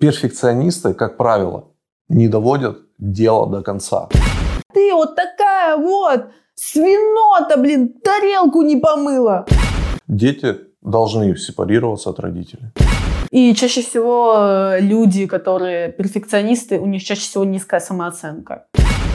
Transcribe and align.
Перфекционисты, 0.00 0.94
как 0.94 1.18
правило, 1.18 1.64
не 2.08 2.26
доводят 2.26 2.78
дело 2.98 3.46
до 3.46 3.62
конца. 3.62 4.08
Ты 4.72 4.94
вот 4.94 5.14
такая 5.14 5.76
вот 5.76 6.30
свинота, 6.54 7.58
блин, 7.58 7.92
тарелку 8.02 8.62
не 8.62 8.76
помыла. 8.76 9.44
Дети 10.08 10.56
должны 10.80 11.36
сепарироваться 11.36 12.08
от 12.08 12.18
родителей. 12.18 12.70
И 13.30 13.54
чаще 13.54 13.82
всего 13.82 14.36
э, 14.38 14.80
люди, 14.80 15.26
которые 15.26 15.92
перфекционисты, 15.92 16.78
у 16.78 16.86
них 16.86 17.04
чаще 17.04 17.20
всего 17.20 17.44
низкая 17.44 17.80
самооценка. 17.80 18.68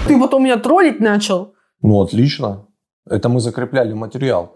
Ты 0.08 0.16
вот 0.18 0.36
у 0.36 0.40
меня 0.40 0.58
троллить 0.58 1.00
начал. 1.00 1.56
Ну, 1.82 2.00
отлично. 2.00 2.68
Это 3.10 3.28
мы 3.28 3.40
закрепляли 3.40 3.94
материал. 3.94 4.54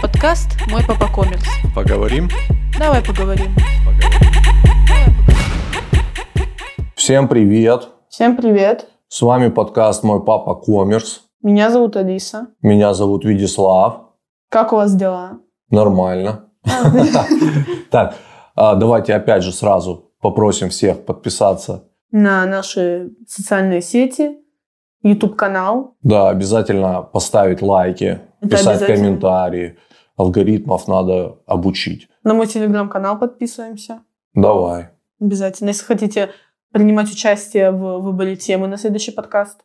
Подкаст 0.00 0.50
«Мой 0.70 0.82
папа 0.86 1.12
коммерс». 1.12 1.44
Поговорим? 1.74 2.28
Давай 2.78 3.04
поговорим. 3.04 3.48
Всем 7.10 7.26
привет. 7.26 7.88
Всем 8.08 8.36
привет. 8.36 8.86
С 9.08 9.20
вами 9.20 9.48
подкаст 9.48 10.04
«Мой 10.04 10.24
папа 10.24 10.54
коммерс». 10.54 11.22
Меня 11.42 11.68
зовут 11.68 11.96
Алиса. 11.96 12.46
Меня 12.62 12.94
зовут 12.94 13.24
Видислав. 13.24 14.12
Как 14.48 14.72
у 14.72 14.76
вас 14.76 14.94
дела? 14.94 15.40
Нормально. 15.70 16.44
Так, 17.90 18.14
а, 18.54 18.76
давайте 18.76 19.12
опять 19.12 19.42
же 19.42 19.50
сразу 19.50 20.12
попросим 20.20 20.68
всех 20.68 21.04
подписаться. 21.04 21.82
На 22.12 22.46
наши 22.46 23.10
социальные 23.26 23.82
сети, 23.82 24.38
YouTube-канал. 25.02 25.96
Да, 26.04 26.28
обязательно 26.28 27.02
поставить 27.02 27.60
лайки, 27.60 28.20
писать 28.40 28.86
комментарии. 28.86 29.78
Алгоритмов 30.16 30.86
надо 30.86 31.40
обучить. 31.44 32.08
На 32.22 32.34
мой 32.34 32.46
телеграм-канал 32.46 33.18
подписываемся. 33.18 34.02
Давай. 34.32 34.90
Обязательно. 35.20 35.70
Если 35.70 35.84
хотите 35.84 36.30
принимать 36.72 37.10
участие 37.10 37.70
в 37.70 37.98
выборе 38.00 38.36
темы 38.36 38.66
на 38.66 38.76
следующий 38.76 39.10
подкаст, 39.12 39.60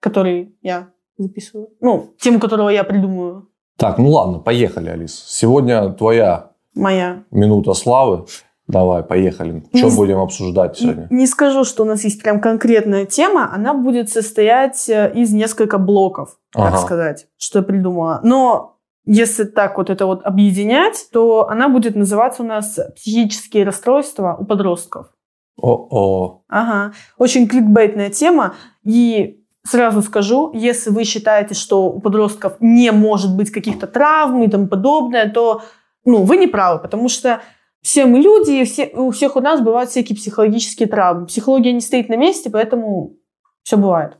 который 0.00 0.56
я 0.62 0.88
записываю. 1.18 1.68
Ну, 1.80 2.14
тему 2.20 2.40
которого 2.40 2.68
я 2.68 2.84
придумаю. 2.84 3.48
Так, 3.76 3.98
ну 3.98 4.10
ладно, 4.10 4.38
поехали, 4.38 4.88
Алис. 4.90 5.22
Сегодня 5.26 5.90
твоя 5.92 6.52
Моя. 6.74 7.24
минута 7.30 7.74
славы. 7.74 8.26
Давай, 8.68 9.04
поехали. 9.04 9.62
Не 9.72 9.78
Что 9.78 9.90
будем 9.96 10.18
обсуждать 10.18 10.76
сегодня? 10.76 11.06
Не 11.10 11.26
скажу, 11.28 11.62
что 11.64 11.84
у 11.84 11.86
нас 11.86 12.02
есть 12.02 12.20
прям 12.20 12.40
конкретная 12.40 13.06
тема. 13.06 13.52
Она 13.54 13.74
будет 13.74 14.08
состоять 14.10 14.88
э, 14.88 15.12
из 15.14 15.32
нескольких 15.32 15.78
блоков, 15.78 16.36
так 16.52 16.72
Ага. 16.72 16.78
сказать, 16.78 17.28
что 17.36 17.60
я 17.60 17.62
придумала. 17.64 18.20
Но 18.24 18.78
если 19.04 19.44
так 19.44 19.78
вот 19.78 19.88
это 19.88 20.06
вот 20.06 20.24
объединять, 20.24 21.06
то 21.12 21.48
она 21.48 21.68
будет 21.68 21.94
называться 21.94 22.42
у 22.42 22.46
нас 22.46 22.76
«Психические 22.96 23.64
расстройства 23.64 24.36
у 24.36 24.44
подростков». 24.44 25.06
О-о. 25.60 26.42
Ага. 26.48 26.94
Очень 27.18 27.48
кликбейтная 27.48 28.10
тема. 28.10 28.54
И 28.84 29.42
сразу 29.64 30.02
скажу, 30.02 30.52
если 30.54 30.90
вы 30.90 31.04
считаете, 31.04 31.54
что 31.54 31.86
у 31.86 32.00
подростков 32.00 32.56
не 32.60 32.92
может 32.92 33.34
быть 33.36 33.50
каких-то 33.50 33.86
травм 33.86 34.42
и 34.42 34.48
тому 34.48 34.68
подобное, 34.68 35.30
то 35.30 35.62
ну, 36.04 36.22
вы 36.22 36.36
не 36.36 36.46
правы, 36.46 36.80
потому 36.80 37.08
что 37.08 37.40
все 37.82 38.06
мы 38.06 38.18
люди, 38.20 38.50
и 38.50 38.64
все, 38.64 38.90
у 38.94 39.10
всех 39.10 39.36
у 39.36 39.40
нас 39.40 39.60
бывают 39.60 39.90
всякие 39.90 40.16
психологические 40.16 40.88
травмы. 40.88 41.26
Психология 41.26 41.72
не 41.72 41.80
стоит 41.80 42.08
на 42.08 42.16
месте, 42.16 42.50
поэтому 42.50 43.16
все 43.62 43.76
бывает. 43.76 44.18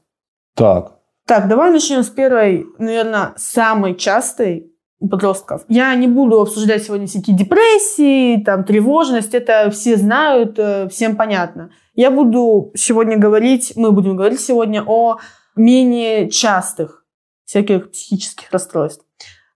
Так, 0.54 0.98
Так, 1.26 1.48
давай 1.48 1.70
начнем 1.70 2.02
с 2.02 2.08
первой, 2.08 2.66
наверное, 2.78 3.34
самой 3.36 3.94
частой 3.96 4.72
подростков. 5.00 5.62
Я 5.68 5.94
не 5.94 6.08
буду 6.08 6.40
обсуждать 6.40 6.84
сегодня 6.84 7.06
всякие 7.06 7.36
депрессии, 7.36 8.42
там, 8.42 8.64
тревожность, 8.64 9.34
это 9.34 9.70
все 9.70 9.96
знают, 9.96 10.58
э, 10.58 10.88
всем 10.88 11.16
понятно. 11.16 11.70
Я 11.94 12.10
буду 12.10 12.72
сегодня 12.74 13.18
говорить, 13.18 13.72
мы 13.76 13.92
будем 13.92 14.16
говорить 14.16 14.40
сегодня 14.40 14.82
о 14.86 15.18
менее 15.54 16.30
частых 16.30 17.04
всяких 17.44 17.90
психических 17.90 18.50
расстройств. 18.50 19.04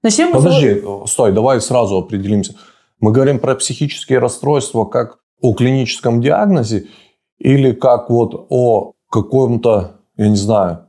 Начнем 0.02 0.32
подожди, 0.32 0.82
стой, 1.06 1.32
давай 1.32 1.60
сразу 1.60 1.98
определимся. 1.98 2.54
Мы 3.00 3.12
говорим 3.12 3.38
про 3.38 3.54
психические 3.54 4.18
расстройства 4.18 4.84
как 4.84 5.18
о 5.40 5.54
клиническом 5.54 6.20
диагнозе 6.20 6.86
или 7.38 7.72
как 7.72 8.10
вот 8.10 8.46
о 8.50 8.92
каком-то, 9.10 10.00
я 10.16 10.28
не 10.28 10.36
знаю, 10.36 10.86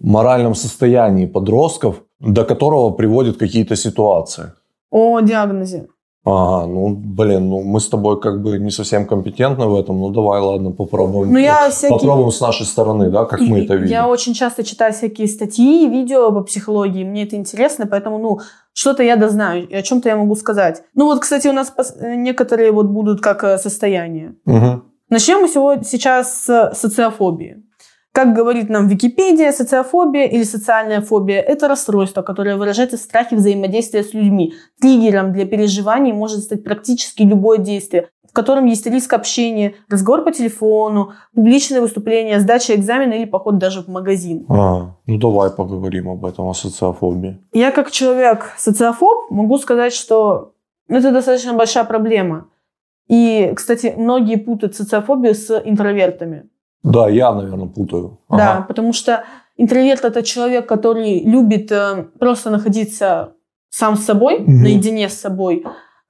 моральном 0.00 0.54
состоянии 0.54 1.26
подростков, 1.26 2.02
до 2.22 2.44
которого 2.44 2.90
приводят 2.90 3.36
какие-то 3.36 3.76
ситуации. 3.76 4.52
о 4.90 5.20
диагнозе. 5.20 5.88
Ага, 6.24 6.66
ну, 6.66 6.94
блин, 6.94 7.48
ну 7.48 7.62
мы 7.62 7.80
с 7.80 7.88
тобой 7.88 8.20
как 8.20 8.42
бы 8.42 8.58
не 8.58 8.70
совсем 8.70 9.06
компетентны 9.06 9.66
в 9.66 9.74
этом, 9.74 9.98
ну 9.98 10.10
давай, 10.10 10.40
ладно, 10.40 10.70
попробуем. 10.70 11.32
Ну, 11.32 11.38
я 11.38 11.68
всякие... 11.68 11.98
Попробуем 11.98 12.30
с 12.30 12.40
нашей 12.40 12.64
стороны, 12.64 13.10
да, 13.10 13.24
как 13.24 13.40
мы 13.40 13.58
И 13.58 13.64
это 13.64 13.74
видим. 13.74 13.90
Я 13.90 14.06
очень 14.06 14.32
часто 14.32 14.62
читаю 14.62 14.92
всякие 14.92 15.26
статьи, 15.26 15.88
видео 15.88 16.30
по 16.30 16.42
психологии, 16.42 17.02
мне 17.02 17.24
это 17.24 17.34
интересно, 17.34 17.88
поэтому, 17.88 18.18
ну, 18.18 18.38
что-то 18.72 19.02
я 19.02 19.16
дознаю, 19.16 19.66
и 19.66 19.74
о 19.74 19.82
чем-то 19.82 20.08
я 20.08 20.16
могу 20.16 20.36
сказать. 20.36 20.84
Ну 20.94 21.06
вот, 21.06 21.20
кстати, 21.20 21.48
у 21.48 21.52
нас 21.52 21.74
некоторые 22.00 22.70
вот 22.70 22.86
будут 22.86 23.20
как 23.20 23.42
э, 23.42 23.58
состояние. 23.58 24.36
Мгм. 24.44 24.84
Начнем 25.10 25.40
мы 25.40 25.48
сегодня 25.48 25.84
сейчас 25.84 26.44
с 26.44 26.72
социофобии. 26.74 27.64
Как 28.12 28.34
говорит 28.34 28.68
нам 28.68 28.88
Википедия, 28.88 29.52
социофобия 29.52 30.26
или 30.26 30.42
социальная 30.42 31.00
фобия– 31.00 31.40
это 31.40 31.66
расстройство, 31.66 32.20
которое 32.20 32.56
выражается 32.56 32.98
в 32.98 33.00
страхе 33.00 33.36
взаимодействия 33.36 34.02
с 34.02 34.12
людьми. 34.12 34.52
Триггером 34.80 35.32
для 35.32 35.46
переживаний 35.46 36.12
может 36.12 36.40
стать 36.40 36.62
практически 36.62 37.22
любое 37.22 37.56
действие, 37.56 38.10
в 38.28 38.34
котором 38.34 38.66
есть 38.66 38.86
риск 38.86 39.14
общения, 39.14 39.74
разговор 39.88 40.24
по 40.24 40.30
телефону, 40.30 41.12
публичное 41.34 41.80
выступление, 41.80 42.38
сдача 42.38 42.74
экзамена 42.74 43.14
или 43.14 43.24
поход 43.24 43.56
даже 43.56 43.82
в 43.82 43.88
магазин. 43.88 44.44
А, 44.50 44.94
ну 45.06 45.18
давай 45.18 45.50
поговорим 45.50 46.10
об 46.10 46.26
этом, 46.26 46.48
о 46.48 46.54
социофобии. 46.54 47.38
Я 47.54 47.70
как 47.70 47.90
человек-социофоб 47.90 49.30
могу 49.30 49.56
сказать, 49.56 49.94
что 49.94 50.52
это 50.86 51.12
достаточно 51.12 51.54
большая 51.54 51.84
проблема. 51.84 52.48
И, 53.08 53.52
кстати, 53.54 53.94
многие 53.96 54.36
путают 54.36 54.74
социофобию 54.74 55.34
с 55.34 55.50
интровертами. 55.64 56.48
Да, 56.82 57.08
я, 57.08 57.32
наверное, 57.32 57.68
путаю. 57.68 58.18
Да, 58.28 58.52
Ага. 58.54 58.64
потому 58.68 58.92
что 58.92 59.24
интроверт 59.56 60.04
это 60.04 60.22
человек, 60.22 60.66
который 60.66 61.20
любит 61.24 61.70
э, 61.72 62.06
просто 62.18 62.50
находиться 62.50 63.32
сам 63.70 63.96
с 63.96 64.04
собой, 64.04 64.40
Мгм. 64.40 64.62
наедине 64.62 65.08
с 65.08 65.14
собой. 65.14 65.64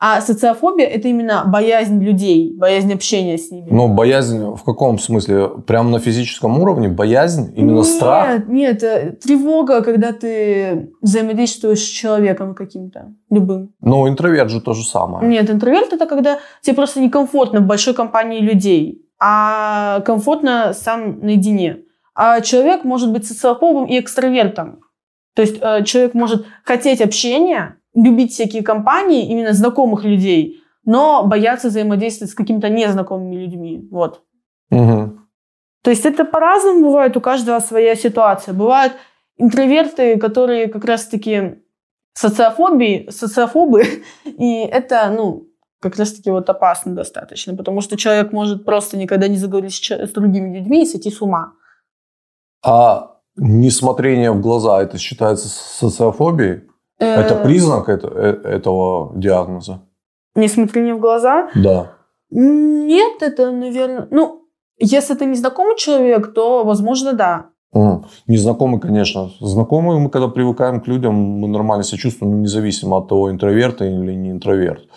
А 0.05 0.21
социофобия 0.21 0.87
это 0.87 1.07
именно 1.07 1.45
боязнь 1.47 2.03
людей, 2.03 2.53
боязнь 2.59 2.93
общения 2.93 3.39
с 3.39 3.53
ними. 3.53 3.69
Но 3.71 3.87
боязнь 3.87 4.45
в 4.45 4.65
каком 4.65 4.99
смысле? 4.99 5.49
Прямо 5.65 5.91
на 5.91 6.01
физическом 6.01 6.59
уровне? 6.61 6.89
Боязнь? 6.89 7.53
Именно 7.57 7.77
нет, 7.77 7.87
страх? 7.87 8.49
Нет, 8.49 8.83
э, 8.83 9.13
тревога, 9.23 9.81
когда 9.83 10.13
ты 10.13 10.91
взаимодействуешь 11.03 11.79
с 11.79 11.89
человеком 11.89 12.57
каким-то, 12.57 13.13
любым. 13.31 13.75
Ну, 13.81 14.09
интроверт 14.09 14.51
же 14.51 14.61
то 14.61 14.73
же 14.75 14.83
самое. 14.85 15.29
Нет, 15.29 15.49
интроверт 15.49 15.93
это 15.93 16.07
когда 16.07 16.41
тебе 16.63 16.75
просто 16.75 16.99
некомфортно 17.01 17.61
в 17.61 17.67
большой 17.67 17.95
компании 17.95 18.41
людей, 18.41 19.03
а 19.25 20.01
комфортно 20.01 20.73
сам 20.75 21.21
наедине. 21.21 21.85
А 22.13 22.41
человек 22.41 22.83
может 22.83 23.13
быть 23.13 23.25
социофобом 23.25 23.87
и 23.87 24.01
экстравертом. 24.01 24.81
То 25.37 25.43
есть 25.43 25.59
э, 25.61 25.85
человек 25.85 26.15
может 26.15 26.45
хотеть 26.65 27.01
общения, 27.01 27.77
любить 27.95 28.33
всякие 28.33 28.65
компании, 28.65 29.31
именно 29.31 29.53
знакомых 29.53 30.03
людей, 30.03 30.61
но 30.85 31.25
бояться 31.25 31.69
взаимодействовать 31.69 32.33
с 32.33 32.35
какими-то 32.35 32.69
незнакомыми 32.69 33.37
людьми. 33.37 33.89
Вот. 33.93 34.25
Мгм. 34.71 35.29
То 35.85 35.91
есть 35.91 36.05
это 36.05 36.25
по-разному 36.25 36.87
бывает, 36.87 37.17
у 37.17 37.21
каждого 37.21 37.61
своя 37.61 37.95
ситуация. 37.95 38.55
Бывают 38.55 38.95
интроверты, 39.37 40.19
которые 40.19 40.67
как 40.67 40.85
раз-таки 40.85 41.63
социофобии, 42.15 43.09
социофобы, 43.09 43.85
и 44.25 44.65
это, 44.65 45.13
ну, 45.17 45.47
как 45.83 45.97
раз-таки 45.97 46.31
вот 46.31 46.49
опасно 46.49 46.95
достаточно, 46.95 47.55
потому 47.57 47.81
что 47.81 47.97
человек 47.97 48.33
может 48.33 48.65
просто 48.65 48.97
никогда 48.97 49.27
не 49.29 49.37
заговорить 49.37 49.75
с, 49.75 49.91
с 49.91 50.11
другими 50.13 50.57
людьми 50.59 50.83
и 50.83 50.87
сойти 50.87 51.11
с 51.11 51.21
ума. 51.21 51.53
А 52.65 53.17
несмотрение 53.37 54.31
в 54.31 54.41
глаза, 54.41 54.81
это 54.83 54.97
считается 54.99 55.49
социофобией? 55.49 56.63
Это 56.99 57.35
Э, 57.35 57.43
признак 57.43 57.89
это- 57.89 58.09
э- 58.09 58.49
этого 58.49 59.13
диагноза? 59.17 59.81
Несмотрение 60.37 60.95
в 60.95 61.01
глаза? 61.01 61.51
Да. 61.55 61.93
Нет, 62.31 63.21
это, 63.23 63.51
наверное... 63.51 64.07
Ну, 64.11 64.47
если 64.79 65.17
это 65.17 65.25
незнакомый 65.27 65.77
человек, 65.77 66.33
то, 66.33 66.65
возможно, 66.65 67.13
да. 67.13 67.47
М, 67.75 68.07
Незнакомый, 68.27 68.81
конечно. 68.81 69.31
Знакомые 69.41 69.99
мы, 69.99 70.11
когда 70.11 70.29
привыкаем 70.29 70.81
к 70.81 70.87
людям, 70.87 71.15
мы 71.15 71.49
нормально 71.49 71.83
себя 71.85 71.99
чувствуем, 71.99 72.43
независимо 72.43 72.99
от 72.99 73.09
того, 73.09 73.31
интроверт 73.31 73.83
или 73.83 74.15
не 74.15 74.31
интроверт. 74.31 74.89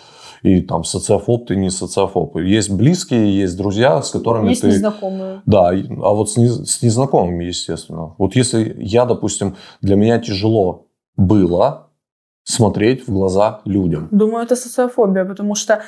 И 0.45 0.61
там 0.61 0.83
социофоб 0.83 1.47
ты, 1.47 1.55
не 1.55 1.71
социофоб. 1.71 2.37
Есть 2.37 2.69
близкие, 2.69 3.35
есть 3.35 3.57
друзья, 3.57 3.99
с 4.03 4.11
которыми 4.11 4.49
Есть 4.49 4.61
ты... 4.61 4.67
незнакомые. 4.67 5.41
Да, 5.47 5.69
а 5.69 6.13
вот 6.13 6.29
с, 6.29 6.37
нез- 6.37 6.65
с 6.65 6.83
незнакомыми, 6.83 7.45
естественно. 7.45 8.13
Вот 8.19 8.35
если 8.35 8.75
я, 8.79 9.05
допустим, 9.05 9.55
для 9.81 9.95
меня 9.95 10.19
тяжело 10.19 10.85
было 11.17 11.89
смотреть 12.43 13.07
в 13.07 13.11
глаза 13.11 13.61
людям. 13.65 14.07
Думаю, 14.11 14.45
это 14.45 14.55
социофобия, 14.55 15.25
потому 15.25 15.55
что 15.55 15.81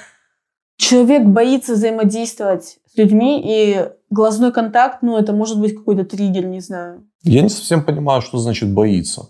человек 0.78 1.28
боится 1.28 1.74
взаимодействовать 1.74 2.80
с 2.92 2.98
людьми, 2.98 3.40
и 3.46 3.90
глазной 4.10 4.52
контакт, 4.52 5.04
ну, 5.04 5.18
это 5.18 5.34
может 5.34 5.60
быть 5.60 5.76
какой-то 5.76 6.04
триггер, 6.04 6.48
не 6.48 6.62
знаю. 6.62 7.06
Я 7.22 7.44
не 7.44 7.50
совсем 7.50 7.84
понимаю, 7.84 8.24
что 8.24 8.40
значит 8.40 8.74
боится. 8.74 9.30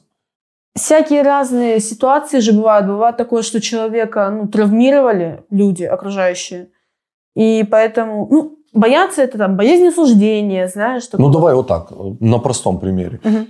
Всякие 0.78 1.22
разные 1.24 1.80
ситуации 1.80 2.40
же 2.40 2.54
бывают. 2.54 2.88
Бывает 2.88 3.18
такое, 3.18 3.42
что 3.42 3.60
человека 3.60 4.30
ну, 4.30 4.48
травмировали 4.48 5.44
люди 5.50 5.84
окружающие. 5.84 6.70
И 7.36 7.66
поэтому, 7.70 8.28
ну, 8.32 8.58
бояться 8.74 9.22
это 9.22 9.38
там 9.38 9.58
боязнь 9.58 9.88
осуждения, 9.88 10.68
знаешь. 10.68 11.08
Такое. 11.08 11.26
Ну, 11.26 11.32
давай 11.32 11.56
вот 11.56 11.68
так, 11.68 11.92
на 12.20 12.40
простом 12.40 12.80
примере. 12.80 13.20
Угу. 13.24 13.48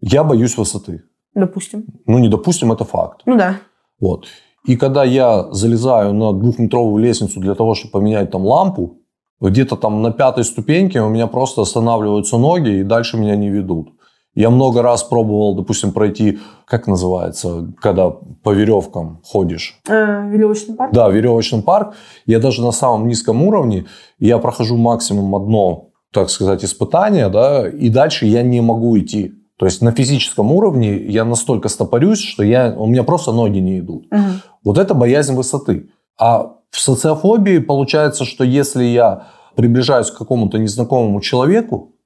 Я 0.00 0.24
боюсь 0.24 0.56
высоты. 0.56 1.02
Допустим. 1.34 1.84
Ну, 2.06 2.18
не 2.18 2.28
допустим, 2.28 2.72
это 2.72 2.84
факт. 2.84 3.22
Ну 3.26 3.36
да. 3.36 3.56
Вот. 4.00 4.26
И 4.66 4.76
когда 4.76 5.04
я 5.04 5.48
залезаю 5.52 6.12
на 6.14 6.32
двухметровую 6.32 7.02
лестницу 7.02 7.40
для 7.40 7.54
того, 7.54 7.74
чтобы 7.74 7.92
поменять 7.92 8.30
там 8.30 8.44
лампу, 8.44 8.98
где-то 9.40 9.76
там 9.76 10.02
на 10.02 10.10
пятой 10.10 10.44
ступеньке 10.44 11.00
у 11.00 11.08
меня 11.08 11.26
просто 11.26 11.62
останавливаются 11.62 12.38
ноги 12.38 12.80
и 12.80 12.82
дальше 12.82 13.16
меня 13.16 13.36
не 13.36 13.48
ведут. 13.48 13.90
Я 14.38 14.50
много 14.50 14.82
раз 14.82 15.02
пробовал, 15.02 15.56
допустим, 15.56 15.90
пройти, 15.90 16.38
как 16.64 16.86
называется, 16.86 17.72
когда 17.80 18.10
по 18.10 18.52
веревкам 18.52 19.20
ходишь. 19.24 19.80
Э, 19.88 20.28
веревочный 20.30 20.76
парк? 20.76 20.92
Да, 20.92 21.08
веревочный 21.08 21.60
парк. 21.60 21.94
Я 22.24 22.38
даже 22.38 22.62
на 22.62 22.70
самом 22.70 23.08
низком 23.08 23.42
уровне, 23.42 23.86
я 24.20 24.38
прохожу 24.38 24.76
максимум 24.76 25.34
одно, 25.34 25.88
так 26.12 26.30
сказать, 26.30 26.64
испытание, 26.64 27.28
да, 27.30 27.68
и 27.68 27.88
дальше 27.88 28.26
я 28.26 28.42
не 28.42 28.60
могу 28.60 28.96
идти. 28.96 29.32
То 29.58 29.66
есть 29.66 29.82
на 29.82 29.90
физическом 29.90 30.52
уровне 30.52 30.96
я 30.96 31.24
настолько 31.24 31.68
стопорюсь, 31.68 32.20
что 32.20 32.44
я, 32.44 32.72
у 32.78 32.86
меня 32.86 33.02
просто 33.02 33.32
ноги 33.32 33.58
не 33.58 33.80
идут. 33.80 34.06
Угу. 34.12 34.20
Вот 34.62 34.78
это 34.78 34.94
боязнь 34.94 35.34
высоты. 35.34 35.90
А 36.16 36.52
в 36.70 36.78
социофобии 36.78 37.58
получается, 37.58 38.24
что 38.24 38.44
если 38.44 38.84
я 38.84 39.26
приближаюсь 39.56 40.12
к 40.12 40.16
какому-то 40.16 40.58
незнакомому 40.58 41.20
человеку, 41.20 41.96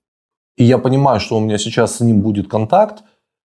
и 0.56 0.64
я 0.64 0.78
понимаю, 0.78 1.20
что 1.20 1.37
у 1.37 1.40
меня 1.40 1.58
сейчас 1.58 1.96
с 1.96 2.00
ним 2.00 2.20
будет 2.20 2.49
контакт, 2.49 3.02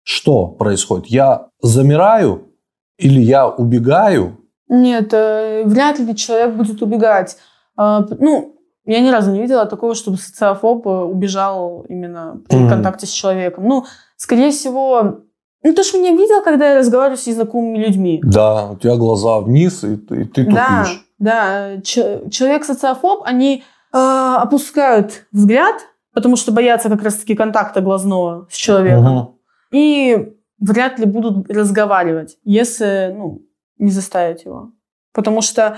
что 0.02 0.46
происходит? 0.46 1.06
Я 1.06 1.48
замираю 1.60 2.52
или 2.98 3.20
я 3.20 3.46
убегаю? 3.46 4.38
Нет, 4.68 5.12
э, 5.12 5.64
вряд 5.64 5.98
ли 5.98 6.16
человек 6.16 6.54
будет 6.54 6.82
убегать. 6.82 7.36
Э, 7.78 8.00
ну, 8.18 8.56
я 8.84 9.00
ни 9.00 9.10
разу 9.10 9.30
не 9.30 9.40
видела 9.40 9.66
такого, 9.66 9.94
чтобы 9.94 10.16
социофоб 10.16 10.86
э, 10.86 10.90
убежал 10.90 11.84
именно 11.88 12.40
при 12.48 12.58
mm-hmm. 12.58 12.68
контакте 12.68 13.06
с 13.06 13.10
человеком. 13.10 13.64
Ну, 13.68 13.84
скорее 14.16 14.50
всего, 14.50 15.20
ну, 15.62 15.74
ты 15.74 15.82
же 15.82 15.98
меня 15.98 16.12
видел, 16.12 16.42
когда 16.42 16.72
я 16.72 16.78
разговариваю 16.78 17.18
с 17.18 17.26
незнакомыми 17.26 17.78
людьми. 17.78 18.20
Да, 18.22 18.70
у 18.70 18.76
тебя 18.76 18.96
глаза 18.96 19.40
вниз, 19.40 19.84
и 19.84 19.96
ты, 19.96 20.22
и 20.22 20.24
ты 20.24 20.44
тупишь. 20.44 20.54
Да, 20.54 20.86
да. 21.18 21.80
Ч- 21.82 22.30
человек-социофоб, 22.30 23.22
они 23.24 23.62
э, 23.92 23.96
опускают 23.98 25.26
взгляд, 25.32 25.82
потому 26.18 26.34
что 26.34 26.50
боятся 26.50 26.88
как 26.88 27.04
раз-таки 27.04 27.36
контакта 27.36 27.80
глазного 27.80 28.48
с 28.50 28.56
человеком. 28.56 29.16
Угу. 29.16 29.38
И 29.70 30.32
вряд 30.58 30.98
ли 30.98 31.06
будут 31.06 31.48
разговаривать, 31.48 32.38
если 32.42 33.14
ну, 33.16 33.42
не 33.78 33.92
заставить 33.92 34.44
его. 34.44 34.72
Потому 35.14 35.42
что 35.42 35.76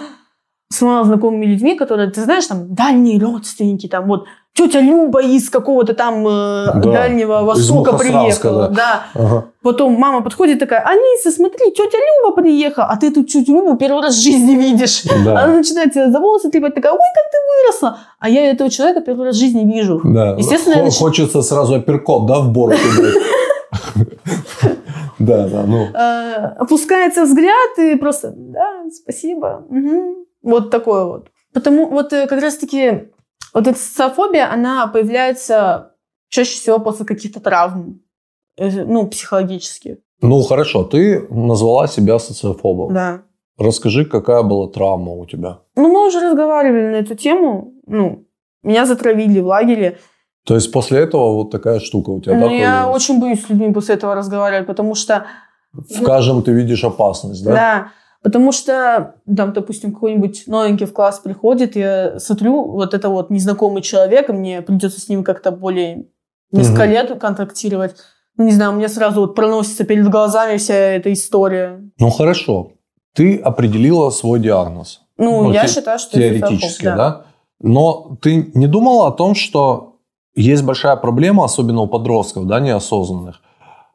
с 0.73 0.83
малознакомыми 0.83 1.47
людьми, 1.47 1.75
которые, 1.75 2.11
ты 2.11 2.23
знаешь, 2.23 2.47
там, 2.47 2.75
дальние 2.75 3.19
родственники, 3.21 3.89
там, 3.89 4.07
вот, 4.07 4.27
тетя 4.55 4.81
Люба 4.81 5.21
из 5.21 5.51
какого-то 5.51 5.95
там 5.95 6.27
э, 6.27 6.67
да. 6.75 6.93
Дальнего 6.93 7.43
Востока 7.43 7.97
приехала. 7.99 8.69
Да. 8.69 9.03
да. 9.15 9.21
Ага. 9.21 9.45
Потом 9.63 9.95
мама 9.95 10.23
подходит 10.23 10.61
такая, 10.61 10.81
Алиса, 10.81 11.33
смотри, 11.33 11.73
тетя 11.73 11.99
Люба 11.99 12.37
приехала, 12.37 12.87
а 12.87 12.97
ты 12.97 13.11
тут 13.11 13.27
тетю 13.27 13.53
Любу 13.53 13.77
первый 13.77 14.03
раз 14.03 14.15
в 14.15 14.23
жизни 14.23 14.55
видишь. 14.55 15.03
Да. 15.25 15.43
Она 15.43 15.57
начинает 15.57 15.93
тебя 15.93 16.09
за 16.11 16.21
волосы 16.21 16.51
трепать, 16.51 16.75
такая, 16.77 16.93
ой, 16.93 16.99
как 16.99 17.33
ты 17.33 17.39
выросла. 17.67 17.99
А 18.21 18.29
я 18.29 18.51
этого 18.51 18.71
человека 18.71 19.01
первый 19.01 19.27
раз 19.27 19.37
в 19.37 19.41
жизни 19.41 19.65
вижу. 19.65 20.01
Да. 20.05 20.37
Естественно, 20.39 20.85
Х- 20.85 20.91
Хочется 20.91 21.43
сразу 21.43 21.75
апперкот, 21.75 22.27
да, 22.27 22.39
в 22.39 22.51
бороду. 22.53 22.79
Да, 25.19 25.47
да, 25.49 25.65
ну. 25.67 25.89
Э, 25.93 26.55
опускается 26.59 27.25
взгляд 27.27 27.79
и 27.79 27.95
просто, 27.97 28.33
да, 28.35 28.85
спасибо. 28.91 29.67
Вот 30.43 30.71
такое 30.71 31.05
вот. 31.05 31.31
Потому 31.53 31.89
вот 31.89 32.13
э, 32.13 32.27
как 32.27 32.41
раз-таки 32.41 33.11
вот 33.53 33.67
эта 33.67 33.79
социофобия, 33.79 34.53
она 34.53 34.87
появляется 34.87 35.93
чаще 36.29 36.59
всего 36.59 36.79
после 36.79 37.05
каких-то 37.05 37.41
травм, 37.41 38.01
э, 38.57 38.85
ну, 38.85 39.07
психологических. 39.09 39.97
Ну, 40.23 40.43
хорошо, 40.43 40.85
ты 40.85 41.27
назвала 41.31 41.87
себя 41.87 42.19
социофобом. 42.19 42.95
Да. 42.95 43.23
Расскажи, 43.59 44.05
какая 44.05 44.43
была 44.43 44.69
травма 44.69 45.13
у 45.13 45.27
тебя? 45.27 45.61
Ну, 45.77 45.93
мы 45.93 46.07
уже 46.07 46.21
разговаривали 46.21 46.93
на 46.93 46.97
эту 46.97 47.15
тему. 47.15 47.75
Ну, 47.87 48.27
меня 48.63 48.87
затравили 48.87 49.41
в 49.41 49.47
лагере. 49.47 49.99
То 50.45 50.55
есть 50.55 50.73
после 50.73 51.01
этого 51.01 51.35
вот 51.35 51.51
такая 51.51 51.81
штука 51.81 52.11
у 52.11 52.21
тебя, 52.21 52.37
ну, 52.37 52.49
да? 52.49 52.55
Я 52.55 52.73
появилась? 52.73 52.97
очень 52.97 53.21
боюсь 53.21 53.45
с 53.45 53.49
людьми 53.51 53.73
после 53.73 53.97
этого 53.97 54.15
разговаривать, 54.15 54.67
потому 54.67 54.95
что... 54.95 55.27
В 55.73 56.03
каждом 56.03 56.43
ты 56.43 56.53
видишь 56.53 56.85
опасность, 56.85 57.45
да? 57.45 57.53
Да. 57.53 57.93
Потому 58.23 58.53
что, 58.53 59.15
там, 59.35 59.53
допустим, 59.53 59.95
какой-нибудь 59.95 60.45
новенький 60.47 60.87
в 60.87 60.93
класс 60.93 61.21
приходит, 61.21 61.75
я 61.75 62.19
смотрю, 62.19 62.65
вот 62.65 62.93
это 62.93 63.09
вот 63.09 63.31
незнакомый 63.31 63.81
человек, 63.83 64.29
мне 64.29 64.61
придется 64.61 65.01
с 65.01 65.09
ним 65.09 65.25
как-то 65.25 65.51
более 65.51 66.07
несколько 66.53 66.83
угу. 66.83 66.91
лет 66.91 67.21
контактировать. 67.21 67.97
Ну, 68.37 68.45
не 68.45 68.53
знаю, 68.53 68.73
мне 68.73 68.89
сразу 68.89 69.23
вот 69.23 69.35
проносится 69.35 69.85
перед 69.85 70.09
глазами 70.09 70.59
вся 70.59 70.75
эта 70.75 71.13
история. 71.13 71.81
Ну, 71.99 72.11
хорошо. 72.11 72.73
Ты 73.15 73.37
определила 73.39 74.11
свой 74.11 74.39
диагноз. 74.39 75.01
Ну, 75.17 75.45
ну 75.45 75.53
я 75.53 75.67
те- 75.67 75.75
считаю, 75.75 75.99
что 75.99 76.17
теоретически, 76.17 76.83
это 76.83 76.97
да. 76.97 77.11
да? 77.11 77.27
Но 77.61 78.17
ты 78.23 78.51
не 78.55 78.67
думала 78.67 79.09
о 79.09 79.13
том, 79.13 79.35
что 79.35 79.97
есть 80.35 80.63
большая 80.63 80.97
проблема, 80.97 81.45
особенно 81.45 81.83
у 81.83 81.87
подростков, 81.87 82.47
да, 82.47 82.61
неосознанных, 82.61 83.41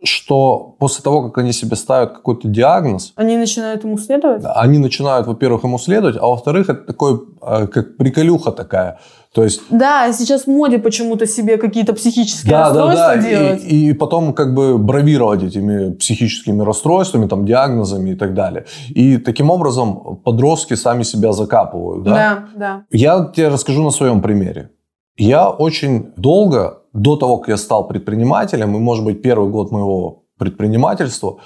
что 0.07 0.75
после 0.79 1.03
того, 1.03 1.23
как 1.23 1.37
они 1.37 1.51
себе 1.51 1.75
ставят 1.75 2.13
какой-то 2.13 2.47
диагноз... 2.47 3.13
Они 3.15 3.37
начинают 3.37 3.83
ему 3.83 3.97
следовать? 3.97 4.43
Они 4.45 4.77
начинают, 4.77 5.27
во-первых, 5.27 5.63
ему 5.63 5.77
следовать, 5.77 6.17
а 6.17 6.27
во-вторых, 6.27 6.69
это 6.69 6.81
такой, 6.85 7.21
э, 7.41 7.67
как 7.67 7.97
приколюха 7.97 8.51
такая. 8.51 8.99
То 9.33 9.43
есть... 9.43 9.61
Да, 9.69 10.13
сейчас 10.13 10.43
в 10.43 10.47
моде 10.47 10.79
почему-то 10.79 11.27
себе 11.27 11.57
какие-то 11.57 11.93
психические 11.93 12.51
да, 12.51 12.59
расстройства 12.61 13.07
да, 13.07 13.15
да. 13.15 13.21
делать. 13.21 13.63
И, 13.65 13.89
и 13.89 13.93
потом 13.93 14.33
как 14.33 14.53
бы 14.53 14.77
бравировать 14.77 15.43
этими 15.43 15.93
психическими 15.93 16.63
расстройствами, 16.63 17.27
там, 17.27 17.45
диагнозами 17.45 18.11
и 18.11 18.15
так 18.15 18.33
далее. 18.33 18.65
И 18.89 19.17
таким 19.17 19.49
образом 19.49 20.21
подростки 20.23 20.75
сами 20.75 21.03
себя 21.03 21.33
закапывают. 21.33 22.03
Да, 22.03 22.13
да. 22.13 22.47
да. 22.55 22.83
Я 22.91 23.31
тебе 23.35 23.49
расскажу 23.49 23.83
на 23.83 23.91
своем 23.91 24.21
примере. 24.21 24.69
Я 25.17 25.49
очень 25.49 26.13
долго 26.15 26.79
до 26.95 27.17
того, 27.17 27.37
как 27.37 27.49
я 27.49 27.57
стал 27.57 27.87
предпринимателем, 27.87 28.75
и, 28.75 28.79
может 28.79 29.05
быть, 29.05 29.21
первый 29.21 29.49
год 29.49 29.71
моего 29.71 30.23
предпринимательства, 30.39 31.37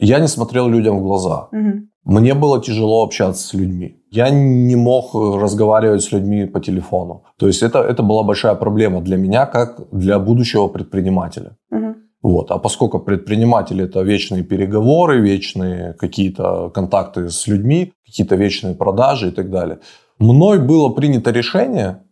я 0.00 0.20
не 0.20 0.28
смотрел 0.28 0.68
людям 0.68 0.98
в 0.98 1.02
глаза. 1.02 1.48
Угу. 1.52 1.72
Мне 2.04 2.34
было 2.34 2.62
тяжело 2.62 3.02
общаться 3.02 3.48
с 3.48 3.54
людьми. 3.54 3.96
Я 4.10 4.30
не 4.30 4.76
мог 4.76 5.14
разговаривать 5.14 6.02
с 6.02 6.12
людьми 6.12 6.46
по 6.46 6.60
телефону. 6.60 7.24
То 7.38 7.48
есть 7.48 7.62
это, 7.62 7.80
это 7.80 8.02
была 8.02 8.22
большая 8.22 8.54
проблема 8.54 9.00
для 9.00 9.16
меня, 9.16 9.46
как 9.46 9.80
для 9.90 10.18
будущего 10.18 10.68
предпринимателя. 10.68 11.56
Угу. 11.72 11.94
Вот. 12.22 12.50
А 12.50 12.58
поскольку 12.58 13.00
предприниматели 13.00 13.84
это 13.84 14.02
вечные 14.02 14.44
переговоры, 14.44 15.20
вечные 15.20 15.94
какие-то 15.94 16.70
контакты 16.70 17.28
с 17.28 17.48
людьми, 17.48 17.92
какие-то 18.06 18.36
вечные 18.36 18.74
продажи 18.74 19.28
и 19.28 19.30
так 19.32 19.50
далее, 19.50 19.78
мной 20.18 20.58
было 20.58 20.90
принято 20.90 21.32
решение 21.32 22.04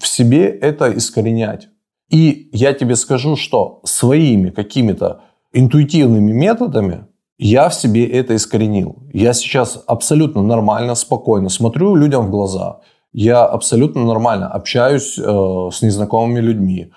в 0.00 0.06
себе 0.06 0.46
это 0.46 0.90
искоренять. 0.96 1.68
И 2.14 2.48
я 2.52 2.72
тебе 2.72 2.94
скажу, 2.94 3.34
что 3.34 3.80
своими 3.82 4.50
какими-то 4.50 5.22
интуитивными 5.52 6.30
методами 6.30 7.06
я 7.38 7.68
в 7.68 7.74
себе 7.74 8.06
это 8.06 8.36
искоренил. 8.36 9.02
Я 9.12 9.32
сейчас 9.32 9.82
абсолютно 9.88 10.40
нормально, 10.42 10.94
спокойно 10.94 11.48
смотрю 11.48 11.96
людям 11.96 12.26
в 12.26 12.30
глаза. 12.30 12.78
Я 13.12 13.44
абсолютно 13.44 14.04
нормально 14.04 14.46
общаюсь 14.46 15.18
э, 15.18 15.70
с 15.72 15.82
незнакомыми 15.82 16.38
людьми. 16.38 16.92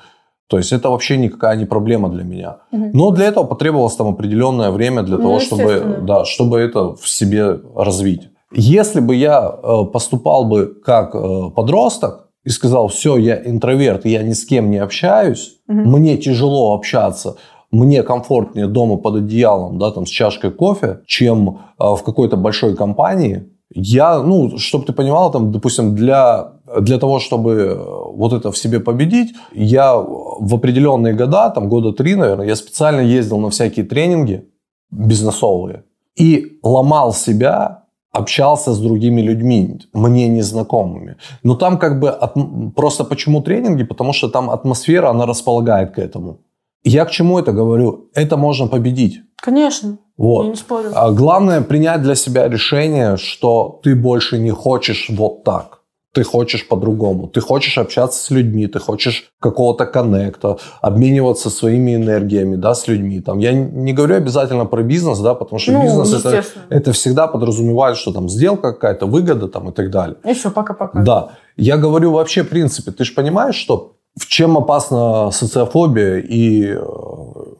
То 0.47 0.57
есть 0.57 0.71
это 0.71 0.91
вообще 0.91 1.17
никакая 1.17 1.57
не 1.57 1.65
проблема 1.65 2.09
для 2.09 2.23
меня. 2.23 2.57
Угу. 2.71 2.91
Но 2.93 3.09
для 3.09 3.25
этого 3.25 3.43
потребовалось 3.43 3.95
там 3.95 4.09
определенное 4.09 4.69
время 4.69 5.01
для 5.01 5.17
ну, 5.17 5.23
того, 5.23 5.39
чтобы, 5.39 5.99
да, 6.03 6.25
чтобы 6.25 6.59
это 6.59 6.95
в 6.95 7.09
себе 7.09 7.59
развить. 7.75 8.29
Если 8.53 8.99
бы 8.99 9.15
я 9.15 9.49
э, 9.49 9.85
поступал 9.91 10.45
бы 10.45 10.67
как 10.85 11.15
э, 11.15 11.49
подросток, 11.55 12.26
и 12.47 12.49
сказал, 12.49 12.87
все, 12.87 13.17
я 13.17 13.35
интроверт, 13.45 14.05
я 14.05 14.23
ни 14.23 14.31
с 14.31 14.45
кем 14.45 14.71
не 14.71 14.77
общаюсь, 14.77 15.57
угу. 15.67 15.79
мне 15.79 16.17
тяжело 16.17 16.73
общаться, 16.73 17.35
мне 17.71 18.03
комфортнее 18.03 18.67
дома 18.67 18.95
под 18.95 19.15
одеялом, 19.15 19.77
да, 19.77 19.91
там, 19.91 20.05
с 20.05 20.09
чашкой 20.09 20.51
кофе, 20.51 21.01
чем 21.05 21.49
э, 21.49 21.83
в 21.83 22.03
какой-то 22.05 22.37
большой 22.37 22.77
компании. 22.77 23.49
Я, 23.75 24.23
ну, 24.23 24.57
чтобы 24.57 24.85
ты 24.85 24.93
понимал, 24.93 25.29
там, 25.29 25.51
допустим, 25.51 25.93
для, 25.93 26.53
для 26.79 26.97
того, 26.99 27.19
чтобы 27.19 27.85
вот 28.13 28.31
это 28.31 28.53
в 28.53 28.57
себе 28.57 28.79
победить, 28.79 29.33
я 29.53 29.97
в 29.97 30.55
определенные 30.55 31.13
года, 31.13 31.49
там, 31.49 31.67
года 31.67 31.91
три, 31.91 32.15
наверное, 32.15 32.47
я 32.47 32.55
специально 32.55 33.01
ездил 33.01 33.39
на 33.39 33.49
всякие 33.49 33.85
тренинги 33.85 34.45
бизнесовые 34.89 35.83
и 36.15 36.59
ломал 36.63 37.11
себя 37.11 37.86
общался 38.11 38.73
с 38.73 38.79
другими 38.79 39.21
людьми, 39.21 39.79
мне 39.93 40.27
незнакомыми. 40.27 41.15
Но 41.43 41.55
там 41.55 41.77
как 41.77 41.99
бы 41.99 42.09
от, 42.09 42.35
просто 42.75 43.03
почему 43.03 43.41
тренинги? 43.41 43.83
Потому 43.83 44.13
что 44.13 44.29
там 44.29 44.49
атмосфера, 44.49 45.09
она 45.09 45.25
располагает 45.25 45.91
к 45.91 45.99
этому. 45.99 46.39
Я 46.83 47.05
к 47.05 47.11
чему 47.11 47.39
это 47.39 47.51
говорю? 47.51 48.09
Это 48.13 48.37
можно 48.37 48.67
победить. 48.67 49.21
Конечно. 49.41 49.97
Вот. 50.17 50.43
Я 50.43 50.49
не 50.49 50.55
спорю. 50.55 50.91
А 50.95 51.11
главное 51.11 51.61
принять 51.61 52.01
для 52.01 52.15
себя 52.15 52.47
решение, 52.47 53.17
что 53.17 53.79
ты 53.83 53.95
больше 53.95 54.39
не 54.39 54.51
хочешь 54.51 55.09
вот 55.09 55.43
так 55.43 55.76
ты 56.17 56.23
хочешь 56.23 56.67
по-другому. 56.67 57.27
Ты 57.27 57.41
хочешь 57.41 57.77
общаться 57.77 58.19
с 58.19 58.31
людьми, 58.31 58.65
ты 58.65 58.79
хочешь 58.79 59.31
какого-то 59.39 59.85
коннекта, 59.85 60.57
обмениваться 60.81 61.49
своими 61.51 61.93
энергиями 61.93 62.55
да, 62.55 62.73
с 62.73 62.87
людьми. 62.87 63.21
Там, 63.21 63.37
я 63.37 63.51
не 63.51 63.93
говорю 63.93 64.15
обязательно 64.15 64.65
про 64.65 64.81
бизнес, 64.81 65.19
да, 65.19 65.35
потому 65.35 65.59
что 65.59 65.73
Ну, 65.73 65.83
бизнес 65.83 66.25
это, 66.25 66.43
это 66.69 66.91
всегда 66.91 67.27
подразумевает, 67.27 67.97
что 67.97 68.11
там 68.11 68.29
сделка 68.29 68.73
какая-то, 68.73 69.05
выгода 69.05 69.47
там, 69.47 69.69
и 69.69 69.71
так 69.71 69.91
далее. 69.91 70.15
И 70.25 70.33
все, 70.33 70.49
пока-пока. 70.49 71.03
Да. 71.03 71.29
Я 71.55 71.77
говорю 71.77 72.11
вообще 72.11 72.41
в 72.41 72.49
принципе. 72.49 72.91
Ты 72.91 73.03
же 73.03 73.13
понимаешь, 73.13 73.55
что 73.55 73.93
в 74.19 74.25
чем 74.25 74.57
опасна 74.57 75.29
социофобия 75.31 76.17
и 76.17 76.73
э, 76.73 76.79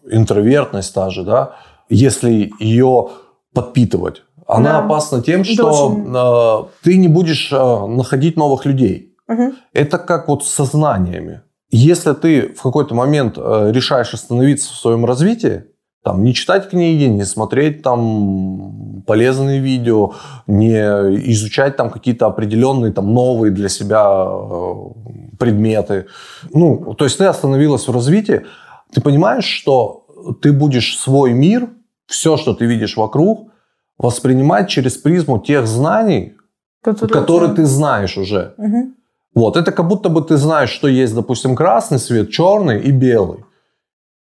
интровертность 0.10 0.96
та 0.96 1.12
же, 1.12 1.24
да, 1.24 1.52
если 1.90 2.52
ее 2.60 3.10
подпитывать. 3.54 4.24
Она 4.48 4.74
Да. 4.74 4.86
опасна 4.86 5.22
тем, 5.22 5.44
что 5.44 6.70
э, 6.72 6.84
ты 6.84 6.98
не 6.98 7.08
будешь 7.08 7.52
э, 7.52 7.86
находить 7.88 8.38
новых 8.38 8.66
людей. 8.66 9.14
Мгм. 9.28 9.54
Это 9.74 9.98
как 9.98 10.28
вот 10.30 10.46
с 10.46 10.50
сознаниями. 10.50 11.42
Если 11.70 12.14
ты 12.14 12.54
в 12.58 12.62
какой-то 12.62 12.96
момент 12.96 13.38
э, 13.38 13.72
решаешь 13.74 14.14
остановиться 14.14 14.72
в 14.74 14.78
своем 14.78 15.06
развитии, 15.06 15.64
там, 16.04 16.24
не 16.24 16.34
читать 16.34 16.70
книги, 16.70 17.04
не 17.04 17.26
смотреть 17.26 17.82
там 17.84 19.04
полезные 19.06 19.60
видео, 19.60 20.14
не 20.48 20.78
изучать 21.34 21.76
там 21.76 21.90
какие-то 21.90 22.26
определенные 22.28 22.94
там 22.94 23.14
новые 23.14 23.52
для 23.52 23.68
себя 23.68 24.06
э, 24.30 24.74
предметы. 25.38 26.06
Ну, 26.54 26.94
то 26.98 27.04
есть 27.04 27.18
ты 27.18 27.26
остановилась 27.26 27.86
в 27.90 27.92
развитии, 27.92 28.44
ты 28.94 29.02
понимаешь, 29.02 29.44
что 29.46 30.06
ты 30.42 30.54
будешь 30.54 30.98
свой 30.98 31.34
мир, 31.34 31.68
все, 32.06 32.38
что 32.38 32.54
ты 32.54 32.66
видишь 32.66 32.96
вокруг, 32.96 33.52
воспринимать 33.98 34.70
через 34.70 34.98
призму 34.98 35.40
тех 35.40 35.68
знаний, 35.68 36.34
Который 36.84 37.12
которые 37.12 37.54
ты 37.54 37.66
знаешь 37.66 38.18
уже. 38.18 38.54
Мгм. 38.58 38.96
Вот, 39.34 39.58
это 39.58 39.72
как 39.72 39.88
будто 39.88 40.10
бы 40.10 40.22
ты 40.22 40.38
знаешь, 40.38 40.70
что 40.70 40.88
есть, 40.88 41.14
допустим, 41.14 41.56
красный 41.56 42.00
свет, 42.00 42.32
черный 42.32 42.82
и 42.82 42.92
белый. 42.92 43.44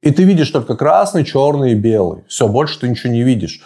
И 0.02 0.10
ты 0.10 0.24
видишь 0.24 0.50
только 0.50 0.76
красный, 0.76 1.24
черный 1.24 1.72
и 1.72 1.74
белый. 1.74 2.24
Все, 2.28 2.48
больше 2.48 2.80
ты 2.80 2.88
ничего 2.88 3.12
не 3.12 3.22
видишь. 3.22 3.62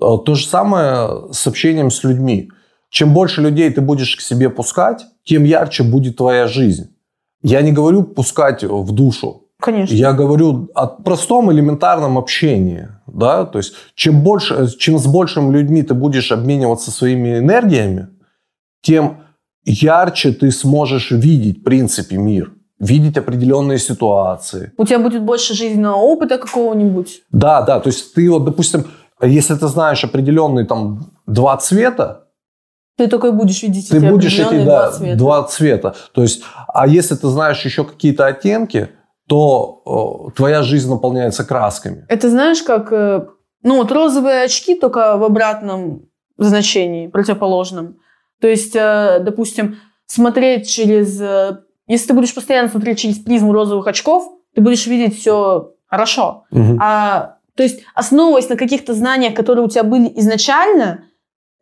Э, 0.00 0.18
То 0.24 0.34
же 0.34 0.46
самое 0.46 1.32
с 1.32 1.46
общением 1.46 1.90
с 1.90 2.04
людьми. 2.04 2.50
Чем 2.90 3.14
больше 3.14 3.40
людей 3.40 3.70
ты 3.70 3.80
будешь 3.80 4.16
к 4.16 4.20
себе 4.20 4.50
пускать, 4.50 5.04
тем 5.24 5.44
ярче 5.44 5.82
будет 5.82 6.16
твоя 6.16 6.46
жизнь. 6.46 6.94
Я 7.42 7.62
не 7.62 7.72
говорю 7.72 8.02
пускать 8.02 8.62
в 8.62 8.92
душу. 8.92 9.44
Конечно. 9.62 9.94
Я 9.94 10.12
говорю 10.12 10.68
о 10.74 10.86
простом 10.88 11.52
элементарном 11.52 12.18
общении. 12.18 12.88
Да? 13.06 13.44
То 13.44 13.58
есть, 13.58 13.74
чем, 13.94 14.22
больше, 14.22 14.68
чем 14.78 14.98
с 14.98 15.06
большими 15.06 15.52
людьми 15.52 15.82
ты 15.82 15.94
будешь 15.94 16.32
обмениваться 16.32 16.90
своими 16.90 17.38
энергиями, 17.38 18.08
тем 18.82 19.18
ярче 19.64 20.32
ты 20.32 20.50
сможешь 20.50 21.12
видеть, 21.12 21.60
в 21.60 21.62
принципе, 21.62 22.16
мир. 22.16 22.52
Видеть 22.80 23.16
определенные 23.16 23.78
ситуации. 23.78 24.72
У 24.76 24.84
тебя 24.84 24.98
будет 24.98 25.22
больше 25.22 25.54
жизненного 25.54 25.94
опыта 25.96 26.38
какого-нибудь. 26.38 27.22
Да, 27.30 27.62
да. 27.62 27.78
То 27.78 27.88
есть, 27.90 28.14
ты 28.14 28.28
вот, 28.28 28.44
допустим, 28.44 28.84
если 29.20 29.54
ты 29.54 29.68
знаешь 29.68 30.02
определенные 30.04 30.66
там 30.66 31.12
два 31.26 31.56
цвета, 31.58 32.24
Ты 32.98 33.06
такой 33.06 33.30
будешь 33.32 33.62
видеть 33.62 33.88
ты 33.90 33.98
эти 33.98 34.10
будешь 34.10 34.36
эти 34.38 34.64
да, 34.64 34.64
два 34.64 34.90
цвета. 34.90 35.16
два 35.18 35.42
цвета. 35.44 35.94
То 36.12 36.22
есть, 36.22 36.42
а 36.66 36.88
если 36.88 37.14
ты 37.14 37.28
знаешь 37.28 37.64
еще 37.64 37.84
какие-то 37.84 38.26
оттенки, 38.26 38.88
то 39.32 40.28
э, 40.28 40.36
твоя 40.36 40.62
жизнь 40.62 40.90
наполняется 40.90 41.44
красками. 41.44 42.04
Это 42.10 42.28
знаешь, 42.28 42.62
как... 42.62 42.92
э, 42.92 43.26
Ну, 43.62 43.76
вот 43.78 43.90
розовые 43.90 44.42
очки 44.44 44.74
только 44.74 45.16
в 45.16 45.24
обратном 45.24 46.02
значении, 46.36 47.06
противоположном. 47.06 47.96
То 48.42 48.48
есть, 48.48 48.76
э, 48.76 49.20
допустим, 49.20 49.76
смотреть 50.06 50.68
через... 50.68 51.18
э, 51.18 51.60
Если 51.86 52.08
ты 52.08 52.14
будешь 52.14 52.34
постоянно 52.34 52.68
смотреть 52.68 52.98
через 52.98 53.18
призму 53.20 53.54
розовых 53.54 53.86
очков, 53.86 54.24
ты 54.54 54.60
будешь 54.60 54.86
видеть 54.86 55.18
все 55.18 55.70
хорошо. 55.86 56.44
Мгм. 56.50 56.78
А, 56.82 57.36
то 57.56 57.62
есть, 57.62 57.80
основываясь 57.94 58.50
на 58.50 58.56
каких-то 58.56 58.92
знаниях, 58.92 59.34
которые 59.34 59.64
у 59.64 59.68
тебя 59.68 59.84
были 59.84 60.12
изначально, 60.16 61.04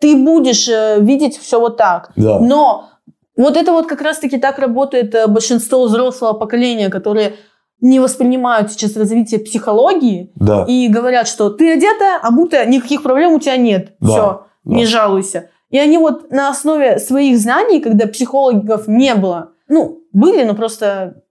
ты 0.00 0.17
будешь 0.17 0.69
э, 0.69 0.97
видеть 1.00 1.39
все 1.39 1.61
вот 1.61 1.77
так. 1.77 2.11
Да. 2.17 2.41
Но 2.41 2.89
вот 3.37 3.57
это 3.57 3.71
вот 3.73 3.87
как 3.87 4.03
раз-таки 4.03 4.39
так 4.39 4.59
работает 4.59 5.15
э, 5.15 5.29
большинство 5.29 5.85
взрослого 5.85 6.33
поколения, 6.33 6.89
которые 6.89 7.35
не 7.81 8.01
воспринимают 8.01 8.71
сейчас 8.73 8.97
развитие 8.97 9.41
психологии 9.41 10.33
Да. 10.37 10.65
и 10.69 10.89
говорят, 10.89 11.27
что 11.29 11.51
ты 11.51 11.73
одета, 11.73 12.19
обута, 12.23 12.65
никаких 12.67 13.03
проблем 13.03 13.33
у 13.35 13.41
тебя 13.41 13.57
нет. 13.57 13.95
Да, 14.01 14.09
Все, 14.09 14.47
да. 14.65 14.75
не 14.77 14.87
жалуйся. 14.87 15.51
И 15.71 15.79
они 15.79 15.99
вот 15.99 16.31
на 16.31 16.49
основе 16.49 16.99
своих 16.99 17.39
знаний, 17.39 17.81
когда 17.81 18.07
психологов 18.07 18.89
не 18.89 19.15
было, 19.15 19.53
ну, 19.69 20.01
были, 20.13 20.43
но 20.43 20.55
просто 20.55 21.23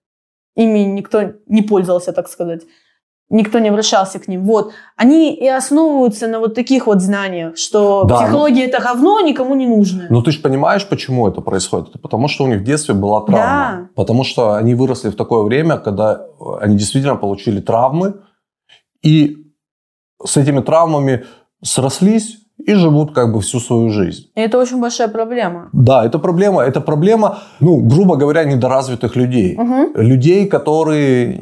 ими 0.55 0.79
никто 0.79 1.33
не 1.47 1.61
пользовался, 1.61 2.13
так 2.13 2.29
сказать. 2.29 2.61
Никто 3.31 3.59
не 3.59 3.69
обращался 3.69 4.19
к 4.19 4.27
ним. 4.27 4.43
Вот. 4.43 4.71
Они 4.95 5.35
и 5.35 5.47
основываются 5.47 6.27
на 6.27 6.39
вот 6.39 6.55
таких 6.55 6.87
вот 6.87 7.01
знаниях, 7.01 7.57
что 7.57 8.03
Да, 8.03 8.15
ну- 8.15 8.25
психология 8.25 8.65
это 8.65 8.81
говно, 8.81 9.21
никому 9.21 9.55
не 9.55 9.67
нужно. 9.67 10.07
Ну, 10.09 10.21
ты 10.23 10.31
же 10.31 10.39
понимаешь, 10.39 10.87
почему 10.89 11.27
это 11.27 11.41
происходит? 11.41 11.89
Это 11.89 11.99
потому, 11.99 12.27
что 12.27 12.43
у 12.45 12.47
них 12.47 12.61
в 12.61 12.63
детстве 12.63 12.95
была 12.95 13.21
травма. 13.21 13.39
Да. 13.45 13.89
Потому 13.95 14.23
что 14.23 14.53
они 14.53 14.73
выросли 14.73 15.09
в 15.09 15.15
такое 15.15 15.43
время, 15.43 15.77
когда 15.77 16.25
они 16.61 16.75
действительно 16.75 17.15
получили 17.17 17.61
травмы, 17.61 18.13
и 19.03 19.37
с 20.25 20.35
этими 20.37 20.61
травмами 20.61 21.23
срослись 21.63 22.37
и 22.57 22.73
живут 22.73 23.13
как 23.13 23.31
бы 23.31 23.39
всю 23.39 23.59
свою 23.59 23.89
жизнь. 23.89 24.23
И 24.35 24.41
это 24.41 24.57
очень 24.57 24.81
большая 24.81 25.07
проблема. 25.07 25.69
Да, 25.71 26.05
это 26.05 26.19
проблема. 26.19 26.61
Это 26.61 26.81
проблема, 26.81 27.37
ну, 27.61 27.77
грубо 27.77 28.17
говоря, 28.17 28.43
недоразвитых 28.43 29.15
людей. 29.15 29.55
Мгм. 29.57 29.93
Людей, 29.95 30.45
которые 30.47 31.39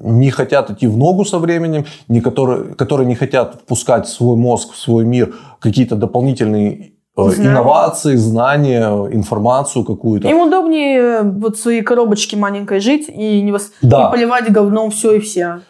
не 0.00 0.30
хотят 0.30 0.70
идти 0.70 0.86
в 0.86 0.96
ногу 0.96 1.24
со 1.24 1.38
временем, 1.38 1.84
не 2.08 2.20
которые, 2.20 2.74
которые 2.74 3.06
не 3.06 3.14
хотят 3.14 3.54
впускать 3.62 4.06
в 4.06 4.10
свой 4.12 4.36
мозг, 4.36 4.72
в 4.72 4.76
свой 4.78 5.04
мир 5.04 5.34
какие-то 5.58 5.96
дополнительные 5.96 6.92
э, 7.16 7.22
Знания. 7.30 7.50
инновации, 7.50 8.16
знания, 8.16 8.88
информацию 9.12 9.84
какую-то. 9.84 10.28
Им 10.28 10.40
удобнее 10.40 10.98
э, 11.00 11.22
вот 11.22 11.56
в 11.56 11.60
своей 11.60 11.82
коробочке 11.82 12.36
маленькой 12.36 12.80
жить 12.80 13.08
и 13.08 13.42
не, 13.42 13.50
вос- 13.52 13.70
Да. 13.82 14.04
не 14.06 14.10
поливать 14.16 14.50
говном 14.50 14.90
все 14.90 15.12
и 15.16 15.20
вся. 15.20 15.60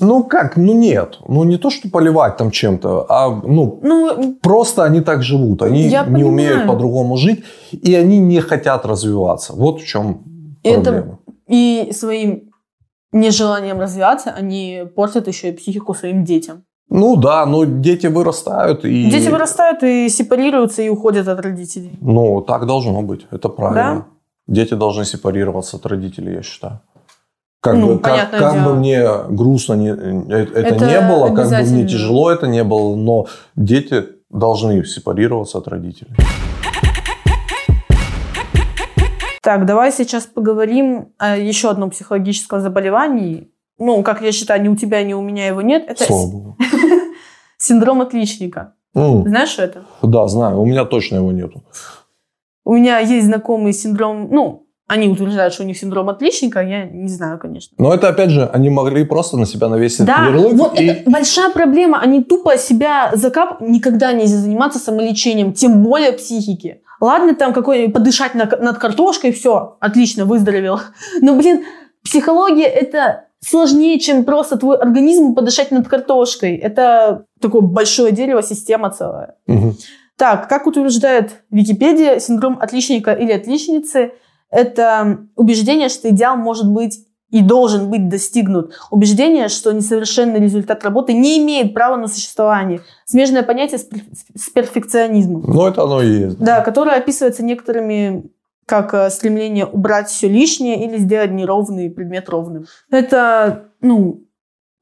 Ну 0.00 0.24
как, 0.24 0.56
ну 0.56 0.74
нет. 0.74 1.18
Ну 1.28 1.44
не 1.44 1.56
то, 1.56 1.70
что 1.70 1.88
поливать 1.88 2.36
там 2.36 2.50
чем-то, 2.50 3.06
а 3.08 3.30
ну 3.30 3.78
Ну, 3.82 4.34
просто 4.42 4.82
они 4.84 5.00
так 5.02 5.22
живут. 5.22 5.62
Они 5.62 5.84
не 5.84 5.90
понимаю. 6.04 6.26
умеют 6.26 6.66
по-другому 6.66 7.16
жить, 7.16 7.44
и 7.70 7.94
они 7.94 8.18
не 8.18 8.40
хотят 8.40 8.84
развиваться. 8.84 9.52
Вот 9.54 9.80
в 9.80 9.86
чем 9.86 10.22
Это- 10.64 10.80
проблема. 10.82 11.18
и 11.48 11.90
своим 11.92 12.47
нежеланием 13.12 13.80
развиваться 13.80 14.30
они 14.30 14.84
портят 14.96 15.28
еще 15.28 15.48
и 15.48 15.52
психику 15.52 15.94
своим 15.94 16.24
детям. 16.24 16.64
Ну 16.90 17.16
да, 17.16 17.44
но 17.46 17.64
дети 17.64 18.06
вырастают 18.06 18.84
и... 18.84 19.10
Дети 19.10 19.28
вырастают 19.28 19.82
и 19.82 20.08
сепарируются 20.08 20.82
и 20.82 20.88
уходят 20.88 21.28
от 21.28 21.40
родителей. 21.40 21.92
Ну, 22.00 22.40
так 22.40 22.66
должно 22.66 23.02
быть. 23.02 23.26
Это 23.30 23.48
правильно. 23.50 24.06
Дети 24.46 24.74
должны 24.74 25.04
сепарироваться 25.04 25.76
от 25.76 25.84
родителей, 25.86 26.34
я 26.34 26.42
считаю. 26.42 26.80
Как, 27.60 27.74
Ну, 27.74 27.94
бы, 27.94 27.98
как, 27.98 28.30
как 28.30 28.64
бы 28.64 28.74
мне 28.74 29.04
грустно 29.28 29.74
не, 29.74 29.90
э, 29.90 30.42
это, 30.44 30.60
Это 30.60 30.86
не 30.86 31.00
было, 31.00 31.34
как 31.34 31.50
бы 31.50 31.70
мне 31.70 31.86
тяжело 31.86 32.30
это 32.30 32.46
не 32.46 32.62
было, 32.64 32.94
но 32.94 33.26
дети 33.56 34.04
должны 34.30 34.84
сепарироваться 34.84 35.58
от 35.58 35.68
родителей. 35.68 36.14
Так, 39.42 39.66
давай 39.66 39.92
сейчас 39.92 40.26
поговорим 40.26 41.12
о 41.18 41.36
еще 41.36 41.70
одном 41.70 41.90
психологическом 41.90 42.60
заболевании. 42.60 43.50
Ну, 43.78 44.02
как 44.02 44.22
я 44.22 44.32
считаю, 44.32 44.62
ни 44.62 44.68
у 44.68 44.76
тебя, 44.76 45.02
ни 45.04 45.14
у 45.14 45.20
меня 45.20 45.46
его 45.46 45.62
нет. 45.62 45.84
Это 45.88 46.04
Слава 46.04 46.56
синдром 47.58 48.00
отличника. 48.00 48.74
М, 48.94 49.22
Знаешь, 49.28 49.50
что 49.50 49.62
это? 49.62 49.84
Да, 50.02 50.26
знаю, 50.26 50.60
у 50.60 50.66
меня 50.66 50.84
точно 50.84 51.16
его 51.16 51.30
нету. 51.32 51.62
У 52.64 52.74
меня 52.74 52.98
есть 52.98 53.26
знакомый 53.26 53.72
синдром, 53.72 54.28
ну, 54.30 54.66
они 54.88 55.08
утверждают, 55.08 55.52
что 55.52 55.64
у 55.64 55.66
них 55.66 55.76
синдром 55.78 56.08
отличника, 56.08 56.60
я 56.60 56.86
не 56.86 57.08
знаю, 57.08 57.38
конечно. 57.38 57.74
Но 57.78 57.94
это, 57.94 58.08
опять 58.08 58.30
же, 58.30 58.46
они 58.46 58.70
могли 58.70 59.04
просто 59.04 59.36
на 59.36 59.44
себя 59.44 59.68
навесить 59.68 60.06
Да, 60.06 60.26
ярлык. 60.26 60.54
вот 60.54 60.80
и... 60.80 60.86
это 60.86 61.10
большая 61.10 61.50
проблема. 61.50 62.00
Они 62.00 62.24
тупо 62.24 62.56
себя 62.56 63.10
закап... 63.14 63.60
Никогда 63.60 64.12
нельзя 64.12 64.38
заниматься 64.38 64.78
самолечением, 64.78 65.52
тем 65.52 65.82
более 65.82 66.12
психики. 66.12 66.80
Ладно, 67.00 67.34
там 67.34 67.52
какой 67.52 67.88
подышать 67.88 68.34
на- 68.34 68.46
над 68.46 68.78
картошкой, 68.78 69.32
все, 69.32 69.76
отлично, 69.80 70.24
выздоровел. 70.24 70.80
Но, 71.20 71.36
блин, 71.36 71.64
психология 72.02 72.66
это 72.66 73.24
сложнее, 73.40 74.00
чем 74.00 74.24
просто 74.24 74.56
твой 74.56 74.76
организм 74.78 75.34
подышать 75.34 75.70
над 75.70 75.88
картошкой. 75.88 76.56
Это 76.56 77.24
такое 77.40 77.60
большое 77.62 78.12
дерево, 78.12 78.42
система 78.42 78.90
целая. 78.90 79.36
Мгм. 79.46 79.76
Так, 80.16 80.48
как 80.48 80.66
утверждает 80.66 81.42
Википедия, 81.50 82.18
синдром 82.18 82.58
отличника 82.60 83.12
или 83.12 83.32
отличницы– 83.32 84.12
это 84.50 85.26
убеждение, 85.36 85.88
что 85.88 86.08
идеал 86.10 86.36
может 86.36 86.68
быть 86.68 87.04
и 87.30 87.42
должен 87.42 87.90
быть 87.90 88.08
достигнут. 88.08 88.72
Убеждение, 88.90 89.48
что 89.48 89.72
несовершенный 89.72 90.40
результат 90.40 90.82
работы 90.84 91.12
не 91.12 91.38
имеет 91.38 91.74
права 91.74 91.96
на 91.96 92.08
существование. 92.08 92.80
Смежное 93.04 93.42
понятие 93.42 93.78
с 93.78 94.50
перфекционизмом. 94.50 95.42
Ну, 95.46 95.66
это 95.66 95.82
оно 95.82 96.02
и 96.02 96.08
есть. 96.08 96.38
Да, 96.38 96.60
которое 96.62 96.96
описывается 96.96 97.44
некоторыми 97.44 98.30
как 98.66 98.92
э, 98.94 99.10
стремление 99.10 99.66
убрать 99.66 100.08
все 100.08 100.28
лишнее 100.28 100.84
или 100.84 100.98
сделать 100.98 101.30
неровный 101.30 101.90
предмет 101.90 102.28
ровным. 102.28 102.66
Это, 102.90 103.70
ну, 103.80 104.24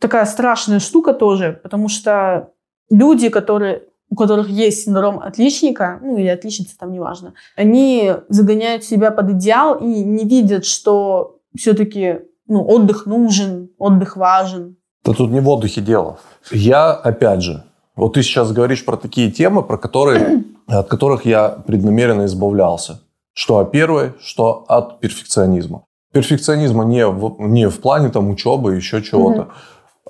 такая 0.01 0.25
страшная 0.27 0.81
штука 0.81 1.15
тоже, 1.15 1.61
потому 1.63 1.89
что 1.89 2.51
люди, 2.91 3.29
которые 3.29 3.85
у 4.09 4.15
которых 4.15 4.49
есть 4.49 4.85
синдром 4.85 5.19
отличника, 5.19 5.99
ну 6.01 6.17
или 6.17 6.29
отличница, 6.29 6.79
там 6.79 6.93
неважно, 6.93 7.35
они 7.57 8.13
загоняют 8.29 8.85
себя 8.85 9.11
под 9.11 9.31
идеал 9.31 9.75
и 9.75 9.85
не 9.85 10.25
видят, 10.25 10.65
что 10.65 11.41
все-таки 11.57 12.21
ну, 12.49 12.65
отдых 12.67 13.07
нужен, 13.07 13.71
отдых 13.79 14.17
важен. 14.17 14.77
Да 15.05 15.13
тут 15.13 15.31
не 15.31 15.41
в 15.41 15.49
отдыхе 15.49 15.81
дело. 15.81 16.19
Я, 16.51 16.93
опять 16.93 17.43
же, 17.43 17.65
вот 17.95 18.15
ты 18.15 18.23
сейчас 18.23 18.53
говоришь 18.53 18.85
про 18.85 18.97
такие 18.97 19.31
темы, 19.31 19.63
про 19.63 19.79
которые, 19.79 20.45
от 20.67 20.89
которых 20.89 21.27
я 21.27 21.49
преднамеренно 21.49 22.27
избавлялся. 22.27 23.01
Что 23.33 23.59
от 23.59 23.71
первой, 23.71 24.13
что 24.21 24.65
от 24.69 25.01
перфекционизма. 25.01 25.83
Перфекционизма 26.13 26.85
не 26.85 27.07
в, 27.07 27.37
не 27.41 27.69
в 27.69 27.81
плане 27.81 28.09
там 28.09 28.31
учебы, 28.31 28.77
еще 28.77 29.03
чего-то. 29.03 29.43
Угу. 29.43 29.51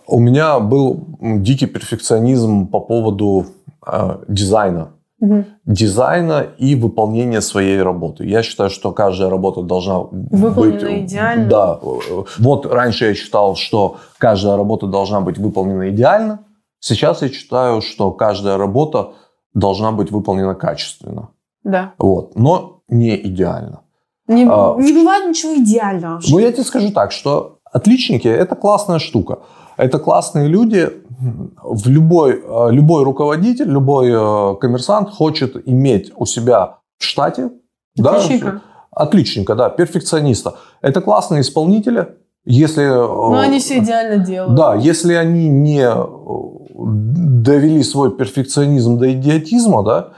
У 0.09 0.21
меня 0.21 0.61
был 0.61 1.05
дикий 1.21 1.67
перфекционизм 1.67 2.69
по 2.69 2.79
поводу 2.81 3.47
э, 3.85 4.19
дизайна 4.29 4.93
угу. 5.21 5.45
дизайна 5.65 6.47
и 6.59 6.75
выполнения 6.75 7.41
своей 7.41 7.83
работы. 7.83 8.27
Я 8.27 8.43
считаю, 8.43 8.71
что 8.71 8.93
каждая 8.93 9.31
работа 9.31 9.63
должна 9.63 10.01
выполнена 10.01 10.81
быть... 10.81 11.11
идеально. 11.11 11.49
Да. 11.49 11.81
Вот 12.39 12.67
раньше 12.67 13.07
я 13.07 13.15
считал, 13.15 13.57
что 13.57 13.97
каждая 14.19 14.57
работа 14.57 14.87
должна 14.87 15.21
быть 15.21 15.39
выполнена 15.39 15.91
идеально. 15.91 16.41
Сейчас 16.81 17.23
я 17.23 17.29
считаю, 17.29 17.81
что 17.83 18.13
каждая 18.13 18.59
работа 18.59 19.13
должна 19.55 19.93
быть 19.93 20.11
выполнена 20.11 20.55
качественно. 20.55 21.31
Да. 21.65 21.95
Вот. 21.99 22.37
Но 22.37 22.83
не 22.89 23.17
идеально. 23.17 23.81
Не, 24.29 24.47
а, 24.49 24.77
не 24.79 24.93
бывает 24.93 25.29
ничего 25.29 25.55
идеального. 25.57 26.21
Ну, 26.29 26.39
я 26.39 26.53
тебе 26.53 26.65
скажу 26.65 26.91
так, 26.93 27.13
что 27.13 27.59
отличники– 27.65 28.29
это 28.29 28.55
классная 28.57 28.99
штука. 28.99 29.39
Это 29.77 29.99
классные 29.99 30.49
люди, 30.49 30.91
в 31.19 31.89
любой, 31.89 32.43
э, 32.43 32.73
любой 32.73 33.05
руководитель, 33.05 33.69
любой 33.69 34.09
э, 34.11 34.57
коммерсант 34.61 35.11
хочет 35.11 35.57
иметь 35.69 36.13
у 36.17 36.27
себя 36.27 36.79
в 36.99 37.05
штате 37.05 37.51
отличника, 37.99 38.51
да, 38.53 38.63
отличника, 38.91 39.55
да, 39.55 39.71
перфекциониста. 39.71 40.57
Это 40.83 41.01
классные 41.01 41.41
исполнители, 41.41 42.09
если... 42.45 42.85
Э, 42.85 43.07
Но 43.07 43.39
они 43.39 43.59
все 43.59 43.79
идеально 43.79 44.25
делают. 44.25 44.55
Да, 44.55 44.75
если 44.75 45.15
они 45.15 45.49
не 45.49 45.91
довели 46.77 47.83
свой 47.83 48.15
перфекционизм 48.15 48.99
до 48.99 49.13
идиотизма, 49.13 49.83
да, 49.83 50.09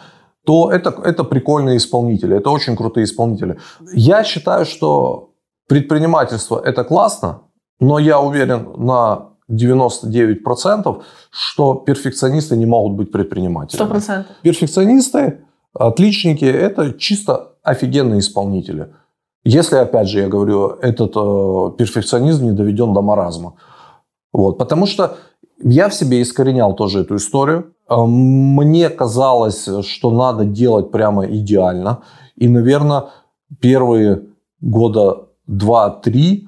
то 0.44 0.70
это, 0.70 0.90
это 1.04 1.24
прикольные 1.24 1.76
исполнители, 1.76 2.36
это 2.36 2.50
очень 2.50 2.76
крутые 2.76 3.04
исполнители. 3.04 3.58
Я 3.92 4.24
считаю, 4.24 4.64
что 4.64 5.30
предпринимательство– 5.68 6.60
это 6.64 6.84
классно, 6.84 7.42
но 7.80 7.98
я 7.98 8.18
уверен 8.18 8.66
на 8.78 9.28
99%, 9.50 11.02
что 11.30 11.74
перфекционисты 11.74 12.56
не 12.56 12.66
могут 12.66 12.92
быть 12.92 13.12
предпринимателями. 13.12 13.90
100%. 13.90 14.24
Перфекционисты, 14.42 15.40
отличники– 15.72 16.44
это 16.44 16.92
чисто 16.92 17.52
офигенные 17.62 18.20
исполнители. 18.20 18.92
Если, 19.44 19.76
опять 19.76 20.08
же, 20.08 20.20
я 20.20 20.28
говорю, 20.28 20.68
этот 20.82 21.16
э, 21.16 21.76
перфекционизм 21.78 22.44
не 22.44 22.52
доведен 22.52 22.92
до 22.92 23.02
маразма. 23.02 23.54
Вот. 24.32 24.58
Потому 24.58 24.86
что 24.86 25.16
я 25.62 25.88
в 25.88 25.94
себе 25.94 26.20
искоренял 26.20 26.74
тоже 26.74 27.00
эту 27.00 27.16
историю. 27.16 27.72
Э, 27.88 27.96
мне 28.04 28.90
казалось, 28.90 29.68
что 29.82 30.10
надо 30.10 30.44
делать 30.44 30.90
прямо 30.90 31.24
идеально. 31.26 32.02
И, 32.36 32.48
наверное, 32.48 33.04
первые 33.60 34.22
года 34.60 35.28
два-три 35.46 36.47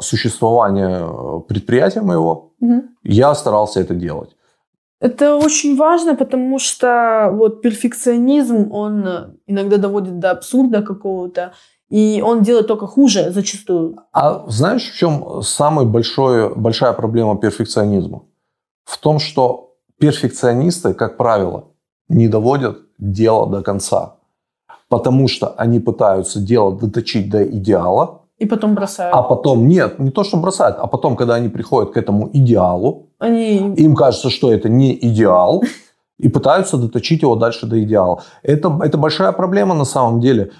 существования 0.00 1.00
э, 1.02 1.40
предприятия 1.48 2.02
моего, 2.02 2.52
угу. 2.60 2.82
я 3.02 3.34
старался 3.34 3.80
это 3.80 3.94
делать. 3.94 4.36
Это 5.00 5.36
очень 5.36 5.76
важно, 5.76 6.14
потому 6.14 6.60
что 6.60 7.30
вот 7.32 7.60
перфекционизм, 7.60 8.72
он 8.72 9.36
иногда 9.48 9.76
доводит 9.76 10.20
до 10.20 10.30
абсурда 10.30 10.82
какого-то, 10.82 11.52
и 11.90 12.22
он 12.24 12.42
делает 12.42 12.68
только 12.68 12.86
хуже 12.86 13.32
зачастую. 13.32 13.96
А 14.12 14.44
знаешь, 14.48 14.90
в 14.90 14.96
чем 14.96 15.42
самая 15.42 15.86
большой, 15.86 16.54
большая 16.54 16.92
проблема 16.92 17.36
перфекционизма? 17.36 18.22
В 18.84 18.96
том, 18.98 19.18
что 19.18 19.74
перфекционисты, 19.98 20.94
как 20.94 21.16
правило, 21.16 21.64
не 22.08 22.28
доводят 22.28 22.78
дело 22.98 23.46
до 23.46 23.62
конца. 23.62 24.16
Потому 24.88 25.28
что 25.28 25.48
они 25.48 25.80
пытаются 25.80 26.40
дело 26.40 26.78
доточить 26.78 27.28
до 27.28 27.42
идеала, 27.42 28.21
и 28.38 28.46
потом 28.46 28.74
бросают. 28.74 29.14
А 29.14 29.22
потом, 29.22 29.68
нет, 29.68 29.98
не 29.98 30.10
то, 30.10 30.24
что 30.24 30.36
бросают, 30.36 30.76
а 30.78 30.86
потом, 30.86 31.16
когда 31.16 31.34
они 31.34 31.48
приходят 31.48 31.92
к 31.92 31.96
этому 31.96 32.28
идеалу, 32.32 33.10
они... 33.18 33.74
им 33.74 33.94
кажется, 33.94 34.30
что 34.30 34.52
это 34.52 34.68
не 34.68 34.94
идеал, 34.94 35.62
и 36.18 36.28
пытаются 36.28 36.76
доточить 36.76 37.22
его 37.22 37.36
дальше 37.36 37.66
до 37.66 37.82
идеала. 37.82 38.22
Это, 38.42 38.78
это 38.82 38.98
большая 38.98 39.32
проблема 39.32 39.74
на 39.74 39.84
самом 39.84 40.20
деле. 40.20 40.52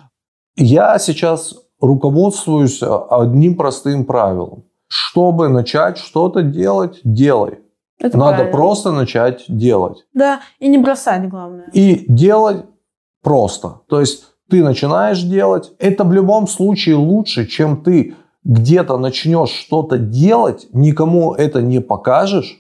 Я 0.56 0.98
сейчас 0.98 1.54
руководствуюсь 1.80 2.80
одним 2.82 3.56
простым 3.56 4.04
правилом. 4.04 4.64
Чтобы 4.88 5.48
начать 5.48 5.98
что-то 5.98 6.42
делать, 6.42 7.00
делай. 7.02 7.61
Это 7.98 8.18
Надо 8.18 8.35
правильно. 8.35 8.52
просто 8.52 8.92
начать 8.92 9.44
делать. 9.48 10.04
Да, 10.12 10.40
и 10.58 10.68
не 10.68 10.78
бросать, 10.78 11.28
главное. 11.28 11.70
И 11.72 12.04
делать 12.08 12.64
просто. 13.22 13.80
То 13.88 14.00
есть 14.00 14.32
ты 14.52 14.62
начинаешь 14.62 15.22
делать, 15.22 15.72
это 15.78 16.04
в 16.04 16.12
любом 16.12 16.46
случае 16.46 16.96
лучше, 16.96 17.46
чем 17.46 17.82
ты 17.82 18.14
где-то 18.44 18.98
начнешь 18.98 19.48
что-то 19.48 19.96
делать, 19.96 20.68
никому 20.74 21.32
это 21.32 21.62
не 21.62 21.80
покажешь, 21.80 22.58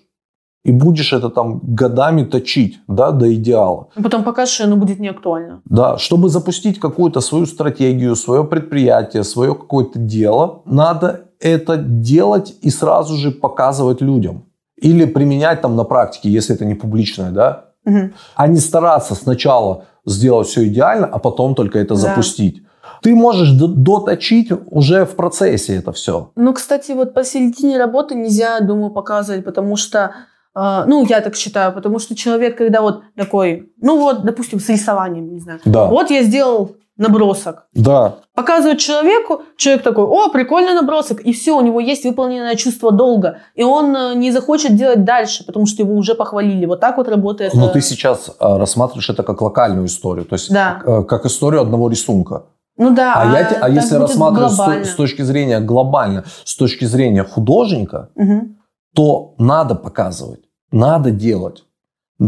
и 0.64 0.72
будешь 0.72 1.12
это 1.12 1.28
там 1.28 1.60
годами 1.62 2.24
точить, 2.24 2.78
да, 2.88 3.10
до 3.10 3.34
идеала. 3.34 3.88
А 3.94 4.02
потом 4.02 4.24
покажешь, 4.24 4.60
и 4.60 4.64
оно 4.64 4.76
будет 4.76 5.00
неактуально. 5.00 5.60
Да, 5.66 5.98
чтобы 5.98 6.30
запустить 6.30 6.80
какую-то 6.80 7.20
свою 7.20 7.44
стратегию, 7.44 8.16
свое 8.16 8.44
предприятие, 8.44 9.22
свое 9.22 9.54
какое-то 9.54 9.98
дело, 9.98 10.62
надо 10.64 11.20
это 11.40 11.76
делать 11.76 12.54
и 12.62 12.70
сразу 12.70 13.16
же 13.16 13.32
показывать 13.32 14.00
людям. 14.00 14.44
Или 14.80 15.04
применять 15.04 15.60
там 15.60 15.76
на 15.76 15.84
практике, 15.84 16.30
если 16.30 16.54
это 16.54 16.64
не 16.64 16.74
публичное, 16.74 17.32
да. 17.32 17.64
Угу. 17.84 18.10
А 18.36 18.46
не 18.46 18.60
стараться 18.60 19.14
сначала 19.14 19.84
сделать 20.04 20.48
все 20.48 20.66
идеально, 20.66 21.06
а 21.06 21.18
потом 21.18 21.54
только 21.54 21.78
это 21.78 21.94
да. 21.94 22.00
запустить. 22.00 22.62
Ты 23.02 23.14
можешь 23.14 23.50
доточить 23.52 24.52
уже 24.66 25.04
в 25.04 25.16
процессе 25.16 25.76
это 25.76 25.92
все. 25.92 26.30
Ну, 26.36 26.52
кстати, 26.52 26.92
вот 26.92 27.14
посередине 27.14 27.78
работы 27.78 28.14
нельзя, 28.14 28.60
думаю, 28.60 28.90
показывать, 28.90 29.44
потому 29.44 29.76
что 29.76 30.12
Uh, 30.54 30.84
ну, 30.86 31.06
я 31.06 31.22
так 31.22 31.34
считаю, 31.34 31.72
потому 31.72 31.98
что 31.98 32.14
человек, 32.14 32.58
когда 32.58 32.82
вот 32.82 33.04
такой, 33.16 33.72
ну 33.80 33.98
вот, 33.98 34.22
допустим, 34.22 34.60
с 34.60 34.68
рисованием, 34.68 35.32
не 35.32 35.40
знаю. 35.40 35.60
Да. 35.64 35.86
Вот 35.86 36.10
я 36.10 36.22
сделал 36.22 36.76
набросок. 37.02 37.66
Да. 37.74 38.16
Показывает 38.34 38.78
человеку, 38.78 39.42
человек 39.56 39.82
такой, 39.82 40.04
о, 40.04 40.30
прикольный 40.30 40.74
набросок, 40.74 41.20
и 41.20 41.32
все, 41.32 41.52
у 41.52 41.60
него 41.60 41.80
есть 41.80 42.04
выполненное 42.04 42.54
чувство 42.56 42.90
долга, 42.90 43.38
и 43.54 43.62
он 43.62 43.94
э, 43.94 44.14
не 44.14 44.32
захочет 44.32 44.74
делать 44.74 45.04
дальше, 45.04 45.44
потому 45.44 45.66
что 45.66 45.82
его 45.82 45.94
уже 45.94 46.14
похвалили. 46.14 46.66
Вот 46.66 46.80
так 46.80 46.96
вот 46.96 47.08
работает. 47.08 47.54
Но 47.54 47.68
э, 47.68 47.72
ты 47.72 47.80
сейчас 47.82 48.28
э, 48.28 48.56
рассматриваешь 48.56 49.10
это 49.10 49.22
как 49.22 49.42
локальную 49.42 49.86
историю, 49.86 50.24
то 50.24 50.34
есть 50.34 50.50
да. 50.50 50.80
как 51.08 51.26
историю 51.26 51.60
одного 51.60 51.90
рисунка. 51.90 52.44
Ну 52.78 52.94
да. 52.94 53.14
А, 53.14 53.22
а, 53.22 53.38
я, 53.38 53.48
а 53.60 53.68
если 53.68 53.96
рассматривать 53.96 54.86
с, 54.86 54.92
с 54.92 54.94
точки 54.94 55.22
зрения 55.22 55.60
глобально, 55.60 56.24
с 56.44 56.56
точки 56.56 56.84
зрения 56.86 57.24
художника, 57.24 58.08
угу. 58.14 58.56
то 58.94 59.34
надо 59.38 59.74
показывать, 59.74 60.40
надо 60.70 61.10
делать. 61.10 61.64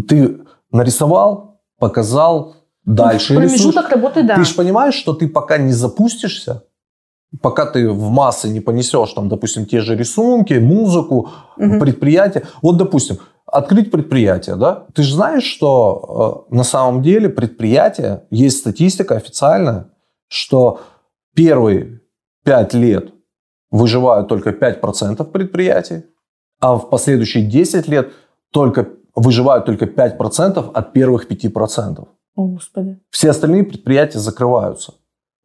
Ты 0.09 0.41
нарисовал, 0.71 1.61
показал, 1.79 2.57
дальше 2.85 3.35
Промежуток 3.35 3.87
рисуешь. 3.87 3.90
работы, 3.90 4.23
да. 4.23 4.37
Ты 4.37 4.44
же 4.44 4.55
понимаешь, 4.55 4.94
что 4.94 5.14
ты 5.14 5.29
пока 5.29 5.59
не 5.59 5.73
запустишься, 5.73 6.64
пока 7.40 7.66
ты 7.66 7.88
в 7.88 8.11
массы 8.11 8.49
не 8.49 8.61
понесешь, 8.61 9.12
там, 9.12 9.29
допустим, 9.29 9.66
те 9.66 9.81
же 9.81 9.97
рисунки, 9.97 10.55
музыку, 10.55 11.31
угу. 11.57 11.81
предприятия. 11.81 12.44
Вот, 12.62 12.77
допустим, 12.77 13.18
открыть 13.47 13.90
предприятие, 13.90 14.57
да? 14.57 14.87
Ты 14.94 15.03
же 15.03 15.14
знаешь, 15.14 15.44
что 15.44 16.47
э, 16.51 16.55
на 16.55 16.64
самом 16.64 17.03
деле 17.03 17.29
предприятие, 17.29 18.25
есть 18.31 18.59
статистика 18.59 19.16
официальная, 19.16 19.90
что 20.29 20.81
первые 21.35 22.01
пять 22.44 22.75
лет 22.75 23.12
выживают 23.70 24.29
только 24.29 24.51
5% 24.51 25.25
предприятий, 25.25 26.05
а 26.61 26.77
в 26.77 26.90
последующие 26.90 27.44
10 27.44 27.88
лет 27.88 28.12
только, 28.53 28.88
выживают 29.14 29.66
только 29.66 29.87
5% 29.87 30.70
от 30.73 30.92
первых 30.92 31.31
5%. 31.31 32.07
О, 32.37 32.47
Господи. 32.47 32.99
Все 33.11 33.31
остальные 33.31 33.64
предприятия 33.64 34.18
закрываются. 34.18 34.94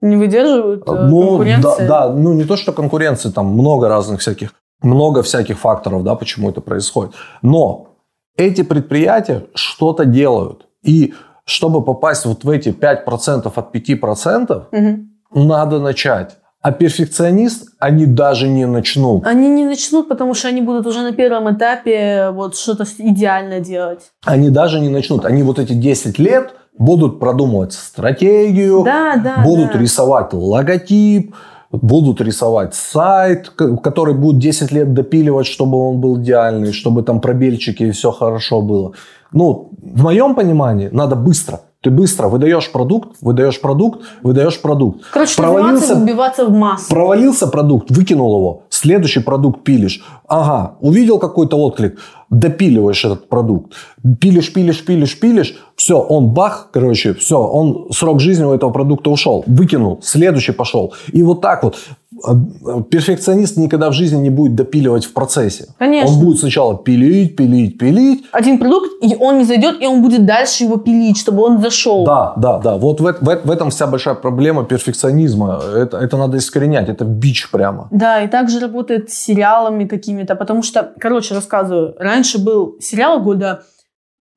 Не 0.01 0.15
выдерживают 0.15 0.87
э, 0.87 0.91
ну, 0.91 1.21
да, 1.21 1.27
конкуренции? 1.27 1.87
да, 1.87 2.09
ну 2.09 2.33
не 2.33 2.45
то, 2.45 2.55
что 2.55 2.71
конкуренции, 2.71 3.29
там 3.29 3.47
много 3.47 3.89
разных 3.89 4.21
всяких, 4.21 4.53
много 4.81 5.21
всяких 5.23 5.59
факторов, 5.59 6.03
да, 6.03 6.15
почему 6.15 6.49
это 6.49 6.61
происходит. 6.61 7.13
Но 7.41 7.97
эти 8.37 8.63
предприятия 8.63 9.47
что-то 9.53 10.05
делают. 10.05 10.67
И 10.83 11.13
чтобы 11.45 11.83
попасть 11.83 12.25
вот 12.25 12.43
в 12.43 12.49
эти 12.49 12.69
5% 12.69 13.51
от 13.55 13.71
5%, 13.75 14.67
Мгм. 14.71 15.09
надо 15.33 15.79
начать. 15.79 16.37
А 16.61 16.71
перфекционист, 16.73 17.69
они 17.79 18.05
даже 18.05 18.49
не 18.49 18.65
начнут. 18.65 19.25
Они 19.25 19.47
не 19.47 19.63
начнут, 19.63 20.09
потому 20.09 20.33
что 20.33 20.49
они 20.49 20.61
будут 20.61 20.85
уже 20.87 21.01
на 21.01 21.13
первом 21.13 21.55
этапе 21.55 22.31
вот 22.33 22.57
что-то 22.57 22.85
идеально 22.97 23.61
делать. 23.61 24.11
Они 24.25 24.49
даже 24.49 24.81
не 24.81 24.89
начнут. 24.89 25.23
Они 25.23 25.41
вот 25.41 25.57
эти 25.57 25.71
10 25.71 26.19
лет 26.19 26.53
будут 26.77 27.19
продумывать 27.19 27.71
стратегию, 27.73 28.83
Да, 28.83 29.15
да, 29.15 29.43
будут 29.43 29.71
да. 29.71 29.79
рисовать 29.79 30.33
логотип, 30.33 31.33
будут 31.71 32.19
рисовать 32.19 32.75
сайт, 32.75 33.49
который 33.49 34.13
будут 34.13 34.41
10 34.41 34.71
лет 34.73 34.93
допиливать, 34.93 35.47
чтобы 35.47 35.77
он 35.77 36.01
был 36.01 36.19
идеальный, 36.19 36.73
чтобы 36.73 37.03
там 37.03 37.21
пробельчики 37.21 37.83
и 37.83 37.91
все 37.91 38.11
хорошо 38.11 38.61
было. 38.61 38.93
Ну, 39.31 39.69
в 39.81 40.03
моем 40.03 40.35
понимании, 40.35 40.89
надо 40.91 41.15
быстро. 41.15 41.61
Ты 41.81 41.91
быстро 41.91 42.27
выдаешь 42.27 42.69
продукт, 42.73 43.15
выдаешь 43.21 43.61
продукт, 43.61 44.01
выдаешь 44.21 44.59
продукт. 44.61 45.01
Короче, 45.13 45.37
Провалился- 45.37 45.95
выбиваться 45.95 46.45
в 46.45 46.51
массу. 46.51 46.89
Провалился 46.89 47.47
продукт, 47.47 47.89
выкинул 47.89 48.37
его, 48.37 48.63
следующий 48.69 49.21
продукт 49.21 49.63
пилишь. 49.63 50.03
Ага, 50.27 50.75
увидел 50.81 51.19
какой-то 51.19 51.55
отклик, 51.57 51.97
допиливаешь 52.29 53.05
этот 53.05 53.27
продукт. 53.27 53.73
Пилишь, 54.19 54.53
пилишь, 54.53 54.85
пилишь, 54.85 55.19
пилишь. 55.19 55.55
Все, 55.75 55.97
он 55.97 56.33
бах, 56.33 56.69
короче, 56.71 57.13
все, 57.13 57.39
он, 57.39 57.87
срок 57.91 58.19
жизни 58.19 58.43
у 58.43 58.53
этого 58.53 58.71
продукта 58.71 59.09
ушел. 59.09 59.43
Выкинул, 59.47 59.99
следующий 60.03 60.51
пошел. 60.51 60.93
И 61.13 61.23
вот 61.23 61.41
так 61.41 61.63
вот. 61.63 61.77
А, 62.25 62.31
а, 62.31 62.81
Перфекционист 62.81 63.57
никогда 63.57 63.89
в 63.89 63.93
жизни 63.93 64.17
не 64.17 64.29
будет 64.29 64.55
допиливать 64.55 65.05
в 65.05 65.13
процессе. 65.13 65.67
Конечно. 65.77 66.11
Он 66.11 66.19
будет 66.19 66.39
сначала 66.39 66.77
пилить, 66.77 67.35
пилить, 67.37 67.77
пилить. 67.77 68.25
Один 68.31 68.57
продукт, 68.57 68.89
и 69.01 69.15
он 69.15 69.37
не 69.37 69.45
зайдет, 69.45 69.81
и 69.81 69.87
он 69.87 70.01
будет 70.01 70.25
дальше 70.25 70.65
его 70.65 70.77
пилить, 70.77 71.17
чтобы 71.17 71.43
он 71.43 71.61
зашел. 71.61 72.05
Да, 72.05 72.33
да, 72.35 72.57
да. 72.59 72.77
Вот 72.77 72.99
в, 72.99 73.03
в 73.03 73.39
в 73.43 73.51
этом 73.51 73.69
вся 73.69 73.87
большая 73.87 74.15
проблема 74.15 74.65
перфекционизма. 74.65 75.61
Это, 75.75 75.97
это 75.97 76.17
надо 76.17 76.37
искоренять. 76.37 76.89
Это 76.89 77.05
бич 77.05 77.49
прямо. 77.51 77.87
Да, 77.91 78.21
и 78.21 78.27
также 78.27 78.59
работает 78.59 79.09
с 79.09 79.13
сериалами 79.13 79.85
какими-то, 79.85 80.35
потому 80.35 80.61
что, 80.61 80.91
короче, 80.99 81.35
рассказываю. 81.35 81.95
Раньше 81.99 82.18
был 82.37 82.77
сериал 82.79 83.21
года 83.21 83.63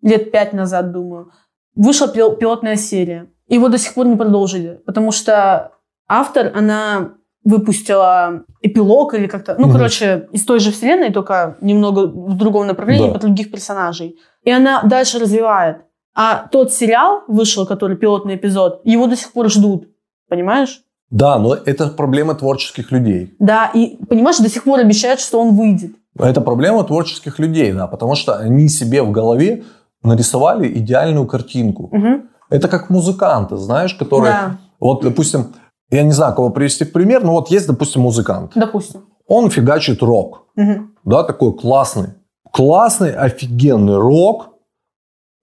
лет 0.02 0.30
пять 0.32 0.52
назад, 0.52 0.92
думаю. 0.92 1.30
Вышла 1.74 2.08
пил- 2.08 2.36
пилотная 2.36 2.76
серия. 2.76 3.26
Его 3.48 3.68
до 3.68 3.78
сих 3.78 3.94
пор 3.94 4.06
не 4.06 4.16
продолжили, 4.16 4.80
потому 4.86 5.12
что 5.12 5.72
автор, 6.08 6.52
она 6.54 7.14
выпустила 7.44 8.44
эпилог 8.60 9.14
или 9.14 9.26
как-то, 9.26 9.56
ну, 9.58 9.66
Мгм. 9.66 9.76
короче, 9.76 10.28
из 10.32 10.44
той 10.44 10.60
же 10.60 10.70
вселенной, 10.70 11.12
только 11.12 11.56
немного 11.60 12.06
в 12.06 12.36
другом 12.36 12.66
направлении, 12.66 13.08
Да. 13.08 13.14
по 13.14 13.18
других 13.20 13.50
персонажей. 13.50 14.18
И 14.44 14.50
она 14.50 14.82
дальше 14.82 15.18
развивает. 15.18 15.78
А 16.14 16.46
тот 16.48 16.72
сериал 16.72 17.22
вышел, 17.28 17.66
который 17.66 17.96
пилотный 17.96 18.36
эпизод, 18.36 18.80
его 18.84 19.06
до 19.06 19.16
сих 19.16 19.32
пор 19.32 19.48
ждут. 19.50 19.88
Понимаешь? 20.28 20.82
Да, 21.10 21.38
но 21.38 21.54
это 21.54 21.88
проблема 21.88 22.34
творческих 22.34 22.92
людей. 22.92 23.34
Да, 23.38 23.70
и 23.74 23.96
понимаешь, 24.06 24.38
до 24.38 24.48
сих 24.48 24.64
пор 24.64 24.78
обещают, 24.80 25.20
что 25.20 25.40
он 25.40 25.54
выйдет. 25.56 25.92
Это 26.18 26.40
проблема 26.40 26.84
творческих 26.84 27.38
людей, 27.38 27.72
да, 27.72 27.86
потому 27.86 28.14
что 28.14 28.36
они 28.36 28.68
себе 28.68 29.02
в 29.02 29.10
голове 29.10 29.64
нарисовали 30.02 30.68
идеальную 30.78 31.26
картинку. 31.26 31.88
Мгм. 31.92 32.28
Это 32.50 32.68
как 32.68 32.90
музыканты, 32.90 33.56
знаешь, 33.56 33.94
которые... 33.94 34.32
Да, 34.32 34.58
Вот, 34.80 35.02
допустим, 35.02 35.54
я 35.90 36.02
не 36.02 36.12
знаю, 36.12 36.34
кого 36.34 36.50
привести 36.50 36.84
в 36.84 36.92
пример, 36.92 37.22
но 37.24 37.32
вот 37.32 37.50
есть, 37.50 37.66
допустим, 37.66 38.02
музыкант. 38.02 38.52
допустим. 38.54 39.00
Он 39.26 39.48
фигачит 39.50 40.02
рок, 40.02 40.46
Мгм. 40.56 40.90
да, 41.04 41.22
такой 41.22 41.52
классный. 41.54 42.08
Классный, 42.52 43.14
офигенный 43.14 43.96
рок, 43.96 44.48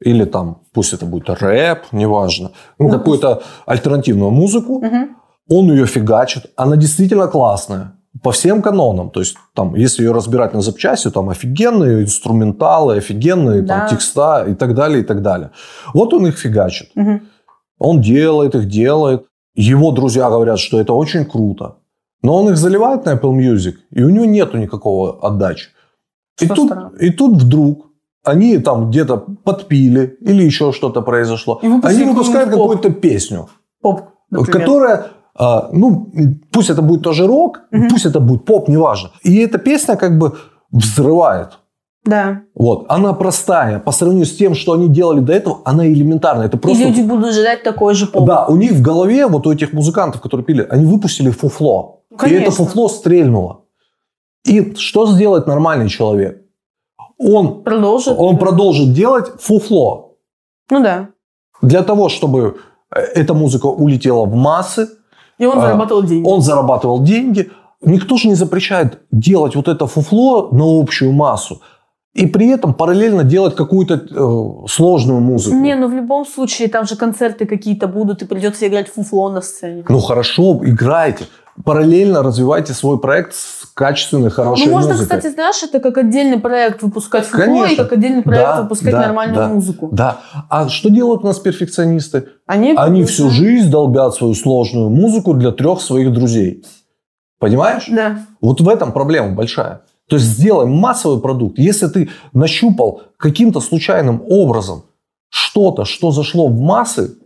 или 0.02 0.26
там, 0.26 0.62
пусть 0.74 0.94
это 0.94 1.06
будет 1.06 1.30
рэп, 1.30 1.80
неважно, 1.92 2.52
ну, 2.78 2.90
какую-то 2.90 3.42
альтернативную 3.66 4.30
музыку, 4.32 4.80
Мгм. 4.82 5.16
он 5.50 5.72
ее 5.72 5.86
фигачит, 5.88 6.52
она 6.56 6.76
действительно 6.76 7.28
классная. 7.28 7.94
По 8.24 8.32
всем 8.32 8.62
канонам. 8.62 9.10
То 9.12 9.20
есть, 9.20 9.38
там, 9.54 9.76
если 9.76 10.04
ее 10.04 10.12
разбирать 10.12 10.54
на 10.54 10.62
запчасти, 10.62 11.12
там 11.12 11.30
офигенные 11.30 12.04
инструменталы, 12.04 12.98
офигенные 12.98 13.62
Да. 13.62 13.80
там, 13.80 13.90
текста 13.90 14.46
и 14.50 14.56
так 14.56 14.74
далее, 14.74 15.02
и 15.02 15.04
так 15.04 15.22
далее. 15.22 15.52
Вот 15.94 16.14
он 16.14 16.26
их 16.28 16.38
фигачит. 16.38 16.90
Мгм. 16.96 17.22
Он 17.78 18.02
делает 18.02 18.56
их, 18.56 18.68
делает. 18.68 19.26
Его 19.56 19.92
друзья 19.92 20.30
говорят, 20.30 20.60
что 20.60 20.80
это 20.82 20.94
очень 20.94 21.24
круто. 21.26 21.76
Но 22.24 22.36
он 22.36 22.50
их 22.50 22.58
заливает 22.58 23.06
на 23.06 23.14
Apple 23.14 23.34
Music, 23.38 23.76
и 23.92 24.04
у 24.04 24.10
него 24.10 24.26
нету 24.26 24.58
никакого 24.58 25.20
отдачи. 25.22 25.70
И 26.42 26.48
тут, 26.48 26.72
и 27.00 27.12
тут 27.12 27.42
вдруг 27.42 27.86
они 28.24 28.58
там 28.58 28.90
где-то 28.90 29.18
подпили 29.44 30.18
или 30.22 30.44
еще 30.44 30.72
что-то 30.72 31.02
произошло. 31.02 31.60
И 31.64 31.68
Они 31.68 32.04
выпускают 32.04 32.50
какую-то 32.50 32.92
песню 32.92 33.48
Поп, 33.82 34.02
например. 34.30 34.60
которая, 34.62 35.08
ну, 35.38 36.12
пусть 36.52 36.70
это 36.70 36.82
будет 36.82 37.02
тоже 37.04 37.28
рок, 37.28 37.62
Мгм. 37.72 37.90
пусть 37.90 38.06
это 38.06 38.20
будет 38.20 38.46
поп, 38.46 38.68
неважно. 38.68 39.12
И 39.24 39.38
эта 39.38 39.58
песня 39.58 39.96
как 39.96 40.18
бы 40.18 40.38
взрывает. 40.72 41.60
Да. 42.06 42.42
Вот. 42.56 42.86
Она 42.90 43.14
простая. 43.14 43.80
По 43.80 43.92
сравнению 43.92 44.26
с 44.26 44.36
тем, 44.36 44.56
что 44.56 44.72
они 44.74 44.88
делали 44.88 45.20
до 45.20 45.34
этого, 45.34 45.60
она 45.66 45.86
элементарная. 45.88 46.48
Это 46.48 46.58
просто... 46.58 46.82
И 46.82 46.88
люди 46.88 47.02
будут 47.02 47.34
ждать 47.34 47.64
такой 47.64 47.94
же 47.94 48.08
поп. 48.08 48.26
Да, 48.26 48.46
у 48.48 48.56
них 48.56 48.72
в 48.72 48.82
голове, 48.82 49.28
вот 49.28 49.46
у 49.48 49.52
этих 49.52 49.74
музыкантов, 49.74 50.22
которые 50.22 50.46
пили, 50.46 50.66
они 50.70 50.86
выпустили 50.86 51.30
фуфло. 51.30 52.04
Ну, 52.10 52.16
И 52.16 52.20
конечно. 52.20 52.42
это 52.44 52.52
фуфло 52.52 52.88
стрельнуло. 52.88 53.66
И 54.46 54.74
что 54.76 55.08
сделает 55.08 55.46
нормальный 55.48 55.90
человек? 55.90 56.42
Он, 57.18 57.64
Продолжит. 57.64 58.16
он 58.18 58.38
продолжит 58.38 58.94
делать 58.94 59.28
фуфло. 59.42 60.16
Ну 60.72 60.82
да. 60.82 61.10
Для 61.62 61.84
того, 61.84 62.08
чтобы 62.08 62.56
э, 62.96 63.00
эта 63.02 63.34
музыка 63.34 63.66
улетела 63.68 64.24
в 64.26 64.34
массы, 64.36 64.88
И 65.40 65.46
он 65.46 65.58
А, 65.58 65.62
зарабатывал 65.62 66.04
деньги. 66.04 66.28
он 66.28 66.42
зарабатывал 66.42 67.04
деньги. 67.04 67.50
Никто 67.82 68.18
же 68.18 68.28
не 68.28 68.36
запрещает 68.36 69.00
делать 69.12 69.56
вот 69.56 69.68
это 69.68 69.88
фуфло 69.88 70.50
на 70.52 70.80
общую 70.82 71.14
массу. 71.14 71.62
И 72.14 72.26
при 72.28 72.50
этом 72.50 72.74
параллельно 72.74 73.24
делать 73.24 73.56
какую-то 73.56 73.94
э, 73.94 74.68
сложную 74.68 75.22
музыку. 75.22 75.56
Не, 75.56 75.76
ну 75.76 75.88
в 75.88 75.94
любом 75.94 76.26
случае, 76.26 76.68
там 76.68 76.86
же 76.86 76.96
концерты 76.96 77.46
какие-то 77.46 77.88
будут, 77.88 78.22
и 78.22 78.26
придется 78.26 78.68
играть 78.68 78.90
фуфло 78.90 79.30
на 79.32 79.42
сцене. 79.42 79.84
Ну 79.88 80.00
хорошо, 80.00 80.60
играйте. 80.64 81.26
Параллельно 81.66 82.24
развивайте 82.24 82.74
свой 82.74 83.00
проект 83.00 83.34
с 83.36 83.66
качественной, 83.74 84.30
хорошей 84.30 84.68
ну, 84.68 84.72
можно, 84.72 84.94
музыкой. 84.94 85.18
кстати, 85.18 85.34
знаешь, 85.34 85.62
это 85.62 85.80
как 85.80 85.98
отдельный 85.98 86.40
проект 86.40 86.82
выпускать 86.82 87.26
фуфло, 87.26 87.66
и 87.66 87.76
как 87.76 87.92
отдельный 87.92 88.24
проект 88.24 88.46
Да, 88.46 88.62
выпускать 88.62 88.92
да, 88.92 89.02
нормальную 89.02 89.38
да. 89.38 89.48
музыку. 89.50 89.90
Да. 89.92 90.20
А 90.50 90.70
что 90.70 90.90
делают 90.90 91.24
у 91.24 91.28
нас 91.28 91.38
перфекционисты? 91.40 92.30
Они, 92.46 92.74
Они 92.78 93.04
всю 93.04 93.30
жизнь 93.30 93.70
долбят 93.70 94.16
свою 94.16 94.36
сложную 94.36 94.90
музыку 94.90 95.34
для 95.34 95.52
трех 95.52 95.82
своих 95.82 96.14
друзей. 96.14 96.64
Понимаешь? 97.40 97.86
Да. 97.90 98.20
Вот 98.42 98.62
в 98.62 98.70
этом 98.70 98.92
проблема 98.94 99.36
большая. 99.36 99.82
То 100.08 100.16
есть 100.16 100.28
сделай 100.28 100.66
массовый 100.66 101.22
продукт. 101.22 101.60
Если 101.60 101.88
ты 101.88 102.10
нащупал 102.34 103.04
каким-то 103.18 103.60
случайным 103.60 104.24
образом 104.28 104.84
что-то, 105.30 105.86
что 105.86 106.12
зашло 106.12 106.48
в 106.48 106.60
массы, 106.60 107.18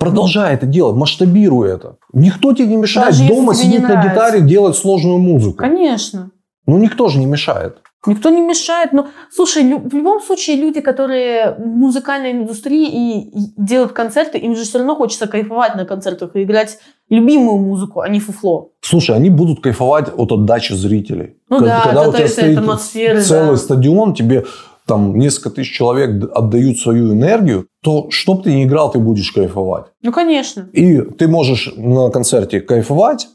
продолжай 0.00 0.54
это 0.54 0.66
делать, 0.66 0.96
масштабируй 0.96 1.70
это. 1.70 1.98
Никто 2.12 2.52
тебе 2.52 2.66
не 2.66 2.76
мешает 2.76 3.10
Даже 3.10 3.28
дома 3.28 3.54
сидеть 3.54 3.82
на 3.82 4.02
гитаре 4.02 4.40
делать 4.40 4.76
сложную 4.76 5.18
музыку. 5.18 5.58
Конечно. 5.58 6.30
Ну 6.66 6.78
никто 6.78 7.08
же 7.08 7.18
не 7.18 7.26
мешает. 7.26 7.76
Никто 8.06 8.30
не 8.30 8.40
мешает. 8.40 8.92
Но, 8.94 9.08
слушай, 9.30 9.62
в 9.62 9.94
любом 9.94 10.22
случае 10.22 10.56
люди, 10.56 10.80
которые 10.80 11.54
в 11.58 11.66
музыкальной 11.66 12.32
индустрии 12.32 12.88
и, 12.88 13.30
делают 13.58 13.92
концерты, 13.92 14.38
им 14.38 14.56
же 14.56 14.62
все 14.62 14.78
равно 14.78 14.96
хочется 14.96 15.26
кайфовать 15.26 15.74
на 15.74 15.84
концертах 15.84 16.34
и 16.34 16.42
играть 16.44 16.78
любимую 17.10 17.58
музыку, 17.58 18.00
а 18.00 18.08
не 18.08 18.18
фуфло. 18.18 18.70
Слушай, 18.80 19.16
они 19.16 19.28
будут 19.28 19.60
кайфовать 19.60 20.08
от 20.16 20.32
отдачи 20.32 20.72
зрителей. 20.72 21.36
Ну 21.50 21.58
Когда- 21.58 21.76
да, 21.76 21.82
когда 21.82 22.00
от 22.02 22.08
у 22.08 22.12
тебя 22.12 22.24
этой 22.24 22.32
стоит 22.32 22.58
атмосферы, 22.58 23.20
целый 23.20 23.50
да. 23.50 23.56
стадион, 23.56 24.14
тебе 24.14 24.46
там 24.90 25.16
несколько 25.16 25.50
тысяч 25.50 25.72
человек 25.72 26.30
отдают 26.34 26.80
свою 26.80 27.12
энергию, 27.12 27.68
то 27.80 28.10
что 28.10 28.34
бы 28.34 28.42
ты 28.42 28.52
ни 28.52 28.64
играл, 28.64 28.90
ты 28.90 28.98
будешь 28.98 29.30
кайфовать. 29.30 29.84
Ну, 30.02 30.10
конечно. 30.10 30.68
И 30.72 31.00
ты 31.00 31.28
можешь 31.28 31.72
на 31.76 32.10
концерте 32.10 32.60
кайфовать. 32.60 33.28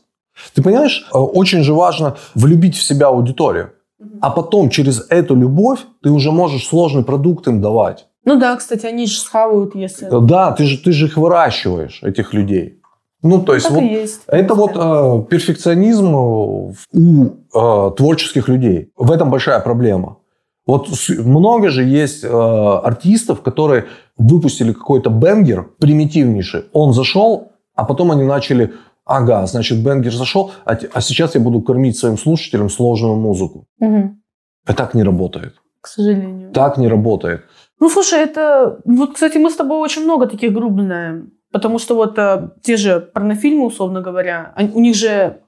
Ты 0.53 0.61
понимаешь, 0.61 1.07
э, 1.13 1.17
очень 1.17 1.63
же 1.63 1.73
важно 1.73 2.17
влюбить 2.33 2.75
в 2.75 2.83
себя 2.83 3.07
аудиторию. 3.07 3.71
А 4.19 4.31
потом 4.31 4.69
через 4.69 5.05
эту 5.09 5.35
любовь 5.35 5.79
ты 6.03 6.09
уже 6.09 6.31
можешь 6.31 6.67
сложный 6.67 7.05
продукт 7.05 7.47
им 7.47 7.61
давать. 7.61 8.07
Ну 8.25 8.37
да, 8.37 8.57
кстати, 8.57 8.85
они 8.85 9.05
же 9.05 9.17
схавают, 9.17 9.75
если... 9.75 10.09
Да, 10.11 10.51
ты 10.51 10.65
же, 10.65 10.77
ты 10.77 10.91
же 10.91 11.05
их 11.05 11.15
выращиваешь, 11.15 12.03
этих 12.03 12.33
людей. 12.33 12.81
Ну, 13.23 13.41
то 13.41 13.53
есть 13.53 13.67
Так 13.67 13.75
вот 13.75 13.83
есть. 13.83 14.21
это 14.27 14.53
вот 14.55 14.71
э, 14.75 15.25
перфекционизм 15.29 16.15
э, 16.15 16.73
у 16.91 17.25
э, 17.53 17.91
творческих 17.95 18.49
людей. 18.49 18.91
В 18.97 19.09
этом 19.09 19.29
большая 19.29 19.61
проблема. 19.61 20.17
Вот 20.65 20.89
много 21.19 21.69
же 21.69 21.83
есть 21.83 22.23
э, 22.23 22.27
артистов, 22.27 23.41
которые 23.41 23.85
выпустили 24.17 24.73
какой-то 24.73 25.09
бенгер 25.09 25.69
примитивнейший. 25.79 26.63
Он 26.73 26.93
зашел, 26.93 27.51
а 27.75 27.85
потом 27.85 28.11
они 28.11 28.23
начали, 28.23 28.73
ага, 29.05 29.45
значит, 29.45 29.83
бенгер 29.83 30.13
зашел, 30.13 30.51
а, 30.65 30.77
а 30.93 31.01
сейчас 31.01 31.35
я 31.35 31.41
буду 31.41 31.61
кормить 31.61 31.97
своим 31.97 32.17
слушателям 32.17 32.69
сложную 32.69 33.15
музыку. 33.15 33.67
Мгм. 33.79 34.21
И 34.67 34.73
так 34.73 34.95
не 34.95 35.03
работает. 35.03 35.53
К 35.81 35.87
сожалению. 35.87 36.51
Так 36.51 36.77
не 36.77 36.87
работает. 36.87 37.41
Ну, 37.79 37.89
слушай, 37.89 38.19
это... 38.19 38.79
Вот, 38.85 39.13
кстати, 39.13 39.37
мы 39.37 39.51
с 39.51 39.55
тобой 39.55 39.77
очень 39.77 40.03
много 40.03 40.25
таких 40.25 40.51
групп 40.51 40.79
знаем. 40.79 41.31
Потому 41.51 41.79
что 41.79 41.95
вот 41.95 42.17
э, 42.17 42.49
те 42.63 42.75
же 42.75 42.99
порнофильмы, 42.99 43.65
условно 43.67 44.01
говоря, 44.01 44.51
они- 44.55 44.71
у 44.73 44.79
них 44.79 44.95
же 44.95 45.41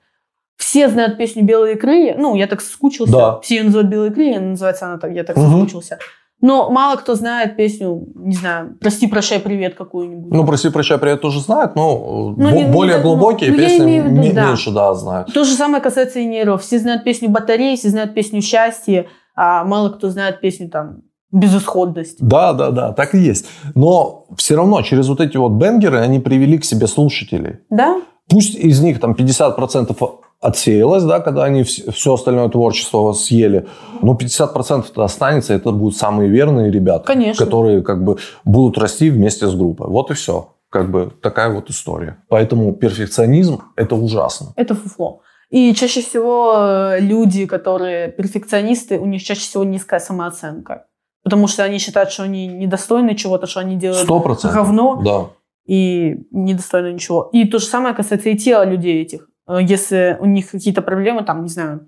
все 0.67 0.89
знают 0.89 1.17
песню 1.17 1.43
«Белые 1.45 1.77
крылья». 1.77 2.15
Ну, 2.19 2.35
я 2.35 2.45
так 2.45 2.59
соскучился. 2.59 3.13
Да. 3.13 3.39
Все 3.39 3.55
ее 3.55 3.63
называют 3.63 3.89
«Белые 3.89 4.11
крылья», 4.11 4.41
называется 4.41 4.85
она 4.87 4.97
так, 4.97 5.13
я 5.13 5.23
так 5.23 5.37
Мгм. 5.37 5.51
соскучился. 5.51 5.97
Но 6.41 6.69
мало 6.69 6.97
кто 6.97 7.15
знает 7.15 7.55
песню, 7.55 8.05
не 8.15 8.35
знаю, 8.35 8.75
«Прости, 8.81 9.07
прощай, 9.07 9.39
привет» 9.39 9.75
какую-нибудь. 9.75 10.29
Ну, 10.31 10.45
прости, 10.45 10.69
прощай, 10.69 10.97
привет 10.97 11.21
тоже 11.21 11.39
знают, 11.39 11.75
но 11.77 12.33
Ну, 12.37 12.49
не- 12.51 12.63
не 12.63 12.71
более 12.71 12.95
так, 12.97 13.05
ну, 13.05 13.11
глубокие 13.15 13.49
ну, 13.51 13.57
песни 13.57 13.91
виду, 13.99 14.09
ме- 14.09 14.33
да. 14.33 14.47
меньше, 14.47 14.71
да, 14.71 14.93
знают. 14.93 15.33
То 15.33 15.45
же 15.45 15.53
самое 15.53 15.81
касается 15.81 16.19
и 16.19 16.25
нейров. 16.25 16.61
Все 16.61 16.79
знают 16.79 17.05
песню 17.05 17.29
«Батареи», 17.29 17.75
все 17.77 17.87
знают 17.89 18.13
песню 18.13 18.41
«Счастье», 18.41 19.07
а 19.37 19.63
мало 19.63 19.89
кто 19.89 20.09
знает 20.09 20.41
песню 20.41 20.69
там 20.69 20.97
«Безысходность». 21.31 22.17
Да, 22.19 22.51
да, 22.53 22.71
да, 22.71 22.91
так 22.91 23.15
и 23.15 23.19
есть. 23.19 23.45
Но 23.73 24.25
все 24.35 24.55
равно 24.57 24.81
через 24.81 25.07
вот 25.07 25.21
эти 25.21 25.37
вот 25.37 25.53
бенгеры 25.53 25.99
они 25.99 26.19
привели 26.19 26.57
к 26.57 26.65
себе 26.65 26.87
слушателей. 26.87 27.59
Да? 27.69 28.01
Пусть 28.29 28.55
из 28.55 28.81
них 28.81 28.99
там 28.99 29.13
50% 29.15 29.95
отсеялось, 30.41 31.03
да, 31.03 31.19
когда 31.19 31.43
они 31.45 31.63
все 31.63 32.13
остальное 32.13 32.49
творчество 32.49 33.11
съели, 33.13 33.67
но 34.01 34.13
50% 34.15 34.85
-то 34.93 35.03
останется, 35.03 35.53
это 35.53 35.71
будут 35.71 35.97
самые 35.97 36.29
верные 36.29 36.71
ребята, 36.71 37.05
Конечно. 37.07 37.43
которые 37.45 37.81
как 37.81 38.03
бы 38.03 38.17
будут 38.45 38.77
расти 38.77 39.09
вместе 39.09 39.47
с 39.47 39.55
группой. 39.55 39.87
Вот 39.87 40.11
и 40.11 40.13
все. 40.13 40.53
Как 40.69 40.91
бы 40.91 41.11
такая 41.21 41.49
вот 41.53 41.69
история. 41.69 42.17
Поэтому 42.29 42.73
перфекционизм– 42.73 43.61
это 43.75 43.95
ужасно. 43.95 44.47
Это 44.57 44.75
фуфло. 44.75 45.21
И 45.49 45.73
чаще 45.73 46.01
всего 46.01 46.53
э, 46.57 46.99
люди, 46.99 47.45
которые 47.45 48.09
перфекционисты, 48.11 48.99
у 48.99 49.05
них 49.05 49.23
чаще 49.23 49.41
всего 49.41 49.63
низкая 49.63 49.99
самооценка. 50.01 50.85
Потому 51.23 51.47
что 51.47 51.63
они 51.63 51.77
считают, 51.79 52.11
что 52.11 52.23
они 52.23 52.47
недостойны 52.47 53.15
чего-то, 53.15 53.47
что 53.47 53.61
они 53.61 53.75
делают 53.77 54.03
Сто 54.03 54.19
процентов. 54.19 54.57
говно 54.57 55.01
Да. 55.03 55.25
и 55.65 56.15
недостойны 56.31 56.93
ничего. 56.93 57.29
И 57.31 57.45
то 57.47 57.59
же 57.59 57.65
самое 57.65 57.95
касается 57.95 58.29
и 58.29 58.37
тела 58.37 58.65
людей 58.65 59.01
этих. 59.01 59.29
Э, 59.47 59.59
Если 59.61 60.17
у 60.19 60.25
них 60.25 60.51
какие-то 60.51 60.81
проблемы, 60.81 61.23
там, 61.23 61.43
не 61.43 61.49
знаю, 61.49 61.87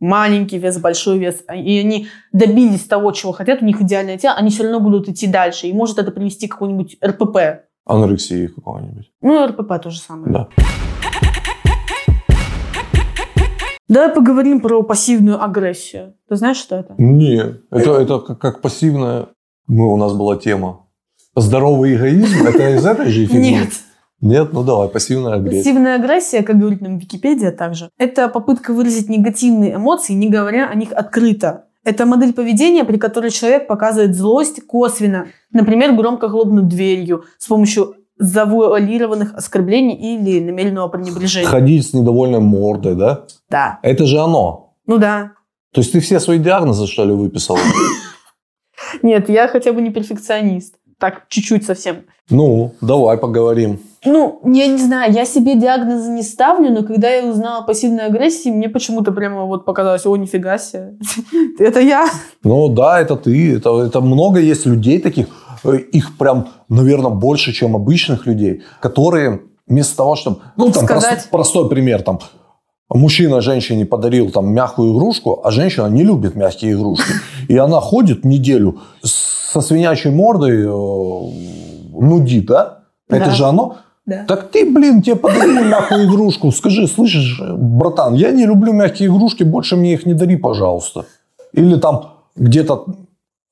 маленький 0.00 0.58
вес, 0.58 0.78
большой 0.78 1.18
вес, 1.18 1.42
а- 1.46 1.56
и 1.56 1.78
они 1.78 2.08
добились 2.32 2.84
того, 2.84 3.12
чего 3.12 3.32
хотят, 3.32 3.62
у 3.62 3.64
них 3.66 3.80
идеальное 3.82 4.18
тело, 4.18 4.34
они 4.34 4.50
все 4.50 4.62
равно 4.64 4.80
будут 4.80 5.08
идти 5.08 5.26
дальше. 5.26 5.66
И 5.66 5.72
может 5.72 5.98
это 5.98 6.10
привести 6.10 6.48
к 6.48 6.52
какому-нибудь 6.52 6.96
РПП. 7.04 7.36
Анорексии 7.86 8.46
какого-нибудь. 8.46 9.10
Ну, 9.20 9.46
РПП 9.46 9.82
то 9.82 9.90
же 9.90 9.98
самое. 9.98 10.32
Да. 10.32 10.48
Давай 13.88 14.14
поговорим 14.14 14.60
про 14.60 14.82
пассивную 14.84 15.42
агрессию. 15.42 16.14
Ты 16.28 16.36
знаешь, 16.36 16.58
что 16.58 16.76
это? 16.76 16.94
Не, 16.98 17.56
это, 17.72 18.00
это 18.00 18.20
как, 18.20 18.38
как 18.38 18.60
пассивная... 18.62 19.26
Мы, 19.66 19.92
у 19.92 19.96
нас 19.96 20.12
была 20.12 20.36
тема. 20.36 20.86
Здоровый 21.34 21.96
эгоизм? 21.96 22.46
Это 22.46 22.70
из 22.76 22.86
этой 22.86 23.10
же 23.10 23.26
фигни? 23.26 23.50
Нет. 23.52 23.70
Нет? 24.20 24.52
Ну 24.52 24.62
давай, 24.62 24.88
пассивная 24.88 25.34
агрессия. 25.34 25.58
Пассивная 25.58 25.94
агрессия, 25.96 26.42
как 26.42 26.58
говорит 26.58 26.80
нам 26.80 26.98
Википедия 26.98 27.52
также, 27.52 27.90
это 27.98 28.28
попытка 28.28 28.72
выразить 28.72 29.08
негативные 29.08 29.76
эмоции, 29.76 30.12
не 30.12 30.28
говоря 30.28 30.68
о 30.68 30.74
них 30.74 30.92
открыто. 30.92 31.64
Это 31.84 32.04
модель 32.04 32.34
поведения, 32.34 32.84
при 32.84 32.98
которой 32.98 33.30
человек 33.30 33.66
показывает 33.66 34.14
злость 34.14 34.66
косвенно. 34.66 35.28
Например, 35.50 35.92
громко 35.92 36.28
хлопнуть 36.28 36.68
дверью 36.68 37.24
с 37.38 37.46
помощью 37.46 37.94
завуалированных 38.18 39.32
оскорблений 39.34 39.94
или 39.94 40.40
намеренного 40.40 40.88
пренебрежения. 40.88 41.48
Ходить 41.48 41.88
с 41.88 41.94
недовольной 41.94 42.40
мордой, 42.40 42.94
да? 42.94 43.24
Да. 43.48 43.78
Это 43.82 44.04
же 44.04 44.20
оно. 44.20 44.74
Ну 44.86 44.98
да. 44.98 45.32
То 45.72 45.80
есть 45.80 45.92
ты 45.92 46.00
все 46.00 46.20
свои 46.20 46.38
диагнозы, 46.38 46.86
что 46.86 47.04
ли, 47.04 47.12
выписала? 47.12 47.58
Нет, 49.02 49.30
я 49.30 49.48
хотя 49.48 49.72
бы 49.72 49.80
не 49.80 49.90
перфекционист. 49.90 50.74
Так, 50.98 51.28
чуть-чуть 51.28 51.64
совсем. 51.64 52.04
Ну, 52.28 52.74
давай 52.82 53.16
поговорим. 53.16 53.80
Ну, 54.04 54.40
я 54.46 54.66
не 54.66 54.78
знаю, 54.78 55.12
я 55.12 55.26
себе 55.26 55.56
диагнозы 55.56 56.10
не 56.10 56.22
ставлю, 56.22 56.70
но 56.72 56.82
когда 56.84 57.10
я 57.10 57.28
узнала 57.28 57.58
о 57.58 57.66
пассивной 57.66 58.06
агрессии, 58.06 58.48
мне 58.48 58.70
почему-то 58.70 59.12
прямо 59.12 59.44
вот 59.44 59.66
показалось, 59.66 60.06
о, 60.06 60.16
нифига 60.16 60.56
себе, 60.56 60.94
это 61.58 61.80
я. 61.80 62.06
Ну 62.42 62.68
да, 62.70 62.98
это 63.00 63.16
ты. 63.16 63.56
Это, 63.56 63.78
это 63.82 64.00
много 64.00 64.40
есть 64.40 64.64
людей 64.64 65.00
таких. 65.00 65.26
э, 65.64 65.76
Их 65.92 66.16
прям, 66.16 66.48
наверное, 66.70 67.10
больше, 67.10 67.52
чем 67.52 67.76
обычных 67.76 68.24
людей, 68.26 68.62
которые 68.80 69.42
вместо 69.66 69.98
того, 69.98 70.16
чтобы... 70.16 70.38
Ну, 70.56 70.70
там 70.72 70.84
Сказать. 70.84 71.10
прост- 71.18 71.30
простой 71.30 71.68
пример. 71.68 72.02
Там, 72.02 72.20
мужчина 72.88 73.42
женщине 73.42 73.84
подарил 73.84 74.30
там 74.30 74.50
мягкую 74.50 74.94
игрушку, 74.94 75.42
а 75.44 75.50
женщина 75.50 75.86
не 75.88 76.04
любит 76.04 76.34
мягкие 76.36 76.72
игрушки. 76.72 77.12
И 77.48 77.56
она 77.58 77.80
ходит 77.82 78.24
неделю 78.24 78.78
со 79.02 79.60
свинячей 79.60 80.10
мордой, 80.10 80.62
э, 80.64 80.70
нудит, 82.00 82.46
да? 82.46 82.78
Это 83.10 83.26
Да. 83.26 83.30
же 83.32 83.44
оно. 83.44 83.76
Да. 84.10 84.24
Так 84.26 84.50
ты, 84.50 84.68
блин, 84.68 85.02
тебе 85.02 85.14
подарили 85.14 85.62
мягкую 85.62 86.06
игрушку. 86.06 86.50
Скажи, 86.50 86.88
слышишь, 86.88 87.40
братан, 87.56 88.14
я 88.14 88.32
не 88.32 88.44
люблю 88.44 88.72
мягкие 88.72 89.08
игрушки, 89.08 89.44
больше 89.44 89.76
мне 89.76 89.92
их 89.92 90.04
не 90.04 90.14
дари, 90.14 90.36
пожалуйста. 90.36 91.04
Или 91.52 91.76
там 91.76 92.14
где-то 92.34 92.86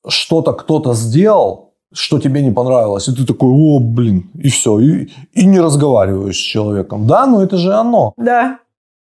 что-то 0.08 0.52
кто-то 0.52 0.94
сделал, 0.94 1.74
что 1.92 2.18
тебе 2.18 2.42
не 2.42 2.50
понравилось, 2.50 3.06
и 3.08 3.14
ты 3.14 3.24
такой, 3.24 3.50
о, 3.50 3.78
блин, 3.78 4.30
и 4.34 4.48
все, 4.48 4.80
и, 4.80 5.10
и 5.32 5.46
не 5.46 5.60
разговариваешь 5.60 6.36
с 6.36 6.52
человеком. 6.52 7.06
Да, 7.06 7.26
но 7.26 7.40
это 7.40 7.56
же 7.56 7.72
оно. 7.72 8.12
Да. 8.16 8.58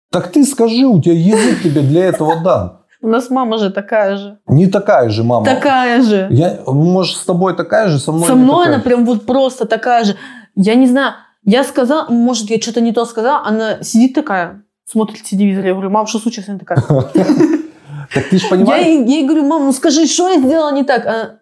Так 0.09 0.31
ты 0.31 0.45
скажи, 0.45 0.85
у 0.85 1.01
тебя 1.01 1.15
язык 1.15 1.63
тебе 1.63 1.81
для 1.81 2.05
этого 2.05 2.41
дан. 2.41 2.77
У 3.01 3.07
нас 3.07 3.29
мама 3.29 3.57
же 3.57 3.71
такая 3.71 4.15
же. 4.15 4.37
Не 4.47 4.67
такая 4.67 5.09
же 5.09 5.23
мама. 5.23 5.45
Такая 5.45 6.01
же. 6.01 6.27
Я, 6.29 6.59
может, 6.65 7.17
с 7.17 7.25
тобой 7.25 7.55
такая 7.57 7.89
же, 7.89 7.99
со 7.99 8.13
мной 8.13 8.27
Со 8.27 8.35
мной 8.35 8.67
она 8.67 8.79
прям 8.79 9.05
вот 9.05 9.25
просто 9.25 9.65
такая 9.65 10.05
же. 10.05 10.15
Я 10.55 10.75
не 10.75 10.87
знаю, 10.87 11.13
я 11.43 11.63
сказала, 11.63 12.09
может, 12.09 12.49
я 12.49 12.59
что-то 12.59 12.81
не 12.81 12.91
то 12.91 13.05
сказала, 13.05 13.45
она 13.45 13.83
сидит 13.83 14.13
такая, 14.13 14.63
смотрит 14.85 15.23
телевизор. 15.23 15.65
Я 15.65 15.73
говорю, 15.73 15.89
мам, 15.89 16.07
что 16.07 16.19
случилось? 16.19 16.49
Она 16.49 16.59
такая. 16.59 16.77
Так 18.13 18.27
ты 18.29 18.39
же 18.39 18.47
понимаешь, 18.49 18.85
я 18.85 18.91
ей 18.91 19.25
говорю, 19.25 19.45
мам, 19.45 19.65
ну 19.65 19.71
скажи, 19.71 20.05
что 20.05 20.27
я 20.29 20.37
сделала 20.37 20.73
не 20.73 20.83
так? 20.83 21.39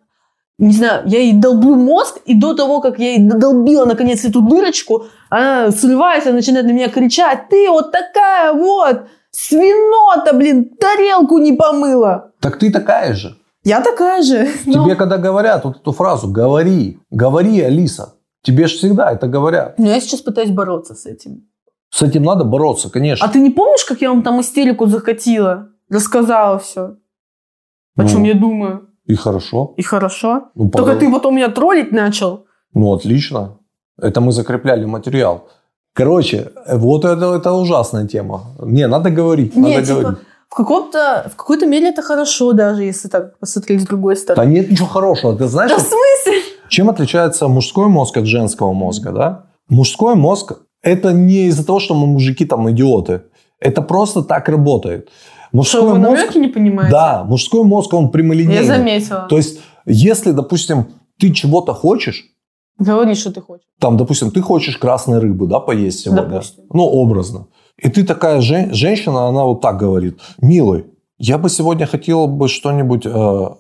Не 0.60 0.74
знаю, 0.74 1.04
я 1.08 1.20
ей 1.20 1.34
долблю 1.34 1.74
мозг, 1.76 2.20
и 2.26 2.36
до 2.36 2.54
того, 2.54 2.80
как 2.80 3.00
я 3.00 3.14
ей 3.14 3.28
долбила, 3.28 3.86
наконец, 3.86 4.24
эту 4.24 4.42
дырочку, 4.42 5.06
она 5.30 5.72
срывается, 5.72 6.32
начинает 6.32 6.68
на 6.68 6.72
меня 6.72 6.90
кричать, 6.90 7.50
ты 7.50 7.70
вот 7.70 7.92
такая 7.92 8.54
вот, 8.54 9.08
свинота, 9.32 10.36
блин, 10.36 10.70
тарелку 10.80 11.40
не 11.40 11.54
помыла. 11.54 12.34
так 12.40 12.60
ты 12.60 12.72
такая 12.72 13.14
же. 13.14 13.36
Я 13.64 13.82
такая 13.82 14.22
же. 14.22 14.48
Тебе 14.66 14.96
когда 14.96 15.18
говорят 15.18 15.64
вот 15.66 15.78
эту 15.78 15.92
фразу 15.92 16.28
«говори», 16.28 17.00
«говори, 17.10 17.62
Алиса», 17.62 18.14
тебе 18.42 18.68
же 18.68 18.76
всегда 18.78 19.12
это 19.12 19.28
говорят. 19.28 19.78
Но 19.80 19.88
я 19.88 20.00
сейчас 20.00 20.22
пытаюсь 20.22 20.52
бороться 20.52 20.96
с 20.96 21.06
этим. 21.06 21.48
С 21.92 22.02
этим 22.04 22.24
надо 22.24 22.44
бороться, 22.44 22.90
конечно. 22.90 23.26
А 23.26 23.30
ты 23.30 23.40
не 23.40 23.50
помнишь, 23.50 23.84
как 23.86 24.02
я 24.02 24.10
вам 24.10 24.22
там 24.24 24.40
истерику 24.42 24.86
закатила? 24.88 25.70
Рассказала 25.90 26.58
все. 26.60 26.82
О 26.82 28.04
Ну, 28.04 28.08
чем 28.10 28.24
я 28.24 28.34
думаю. 28.36 28.90
И 29.06 29.16
хорошо. 29.16 29.74
И 29.78 29.82
хорошо. 29.82 30.50
Ну, 30.56 30.70
Только 30.70 30.92
пога- 30.92 31.00
ты 31.00 31.12
потом 31.12 31.36
меня 31.36 31.50
троллить 31.50 31.92
начал. 31.92 32.46
Ну, 32.74 32.94
отлично. 32.94 33.58
Это 34.02 34.22
мы 34.22 34.32
закрепляли 34.32 34.86
материал. 34.86 35.48
Короче, 35.94 36.52
вот 36.72 37.04
это, 37.06 37.34
это 37.36 37.52
ужасная 37.54 38.08
тема. 38.08 38.42
Не, 38.62 38.88
надо 38.88 39.10
говорить, 39.10 39.56
Не, 39.56 39.76
надо 39.76 39.86
типа, 39.88 40.00
говорить. 40.02 40.20
в, 40.50 40.56
каком-то, 40.56 41.30
в 41.34 41.36
какой-то 41.36 41.66
мере 41.66 41.90
это 41.90 42.04
хорошо, 42.04 42.54
даже 42.54 42.84
если 42.84 43.10
так 43.10 43.40
посмотреть 43.40 43.82
с 43.82 43.86
другой 43.86 44.14
Да 44.16 44.22
стороны. 44.22 44.52
нет 44.54 44.70
ничего 44.72 44.88
хорошего. 44.88 45.36
Ты 45.36 45.48
знаешь, 45.48 45.72
Да 45.72 45.80
смысле? 45.80 45.98
Чем 46.70 46.90
отличается 46.90 47.48
мужской 47.48 47.88
мозг 47.88 48.18
от 48.18 48.26
женского 48.26 48.74
мозга, 48.74 49.12
да? 49.12 49.46
Мужской 49.70 50.16
мозг– 50.16 50.54
это 50.82 51.12
не 51.14 51.48
из-за 51.48 51.66
того, 51.66 51.80
что 51.80 51.94
мы 51.96 52.08
мужики 52.08 52.46
там 52.46 52.70
идиоты. 52.72 53.24
Это 53.60 53.82
просто 53.82 54.24
так 54.24 54.48
работает. 54.50 55.10
Мужской 55.52 55.82
Что, 55.82 55.90
вы 55.92 55.98
мозг... 56.00 56.36
не 56.36 56.48
понимаете? 56.48 56.92
Да, 56.92 57.24
мужской 57.24 57.64
мозг, 57.64 57.94
он 57.94 58.10
прямолинейный. 58.10 58.56
Я 58.56 58.76
заметила. 58.78 59.26
То 59.30 59.38
есть, 59.38 59.60
если, 59.86 60.32
допустим, 60.32 60.86
ты 61.20 61.32
чего-то 61.34 61.74
хочешь, 61.74 62.24
Говори, 62.78 63.14
что 63.16 63.32
ты 63.34 63.42
хочешь. 63.42 63.66
там, 63.80 63.98
допустим, 63.98 64.32
ты 64.32 64.42
хочешь 64.42 64.78
красной 64.78 65.20
рыбы, 65.20 65.48
да, 65.48 65.60
поесть 65.60 66.00
сегодня, 66.00 66.24
Допустим. 66.30 66.64
ну, 66.72 66.84
образно. 66.86 67.48
И 67.78 67.90
ты 67.90 68.06
такая 68.06 68.42
жен- 68.42 68.74
женщина, 68.74 69.28
она 69.28 69.44
вот 69.44 69.62
так 69.62 69.78
говорит, 69.78 70.20
милый, 70.42 70.86
я 71.18 71.38
бы 71.38 71.50
сегодня 71.50 71.86
хотела 71.88 72.28
бы 72.28 72.48
что-нибудь 72.48 73.06
э, 73.06 73.10
плава- 73.10 73.56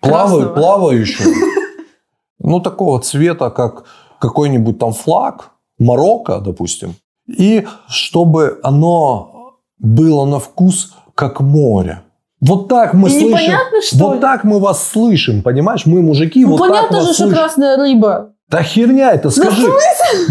Красного. 0.00 0.54
плавающее, 0.54 1.26
ну, 2.46 2.60
такого 2.60 3.00
цвета, 3.00 3.50
как 3.50 3.84
какой-нибудь 4.20 4.78
там 4.78 4.92
флаг, 4.92 5.50
Марокко, 5.78 6.38
допустим, 6.40 6.94
и 7.28 7.66
чтобы 7.88 8.58
оно 8.62 9.52
было 9.78 10.24
на 10.24 10.38
вкус 10.38 10.94
как 11.14 11.40
море. 11.40 12.00
Вот 12.40 12.68
так 12.68 12.94
мы 12.94 13.08
И 13.08 13.12
слышим. 13.12 13.28
непонятно, 13.28 13.82
что 13.82 13.98
вот 13.98 14.14
ли? 14.14 14.20
так 14.20 14.44
мы 14.44 14.58
вас 14.60 14.82
слышим, 14.88 15.42
понимаешь? 15.42 15.84
Мы 15.86 16.00
мужики, 16.02 16.44
Ну, 16.44 16.52
вот 16.52 16.58
так 16.58 16.68
понятно 16.70 16.96
вас 16.98 17.06
же, 17.08 17.12
что 17.14 17.22
слышим. 17.24 17.38
красная 17.38 17.76
рыба. 17.76 18.32
Да 18.48 18.62
херня 18.62 19.10
это, 19.12 19.30
скажи. 19.30 19.66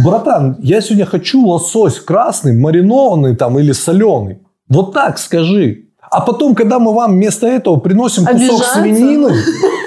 Братан, 0.03 0.55
я 0.59 0.81
сегодня 0.81 1.05
хочу 1.05 1.45
лосось 1.45 1.99
красный, 1.99 2.53
маринованный 2.57 3.35
там 3.35 3.59
или 3.59 3.71
соленый. 3.73 4.39
Вот 4.69 4.93
так 4.93 5.17
скажи. 5.19 5.89
А 6.11 6.21
потом, 6.21 6.55
когда 6.55 6.79
мы 6.79 6.93
вам 6.93 7.11
вместо 7.13 7.45
этого 7.47 7.77
приносим 7.77 8.23
кусок 8.25 8.35
Обижаются? 8.39 8.73
свинины, 8.79 9.29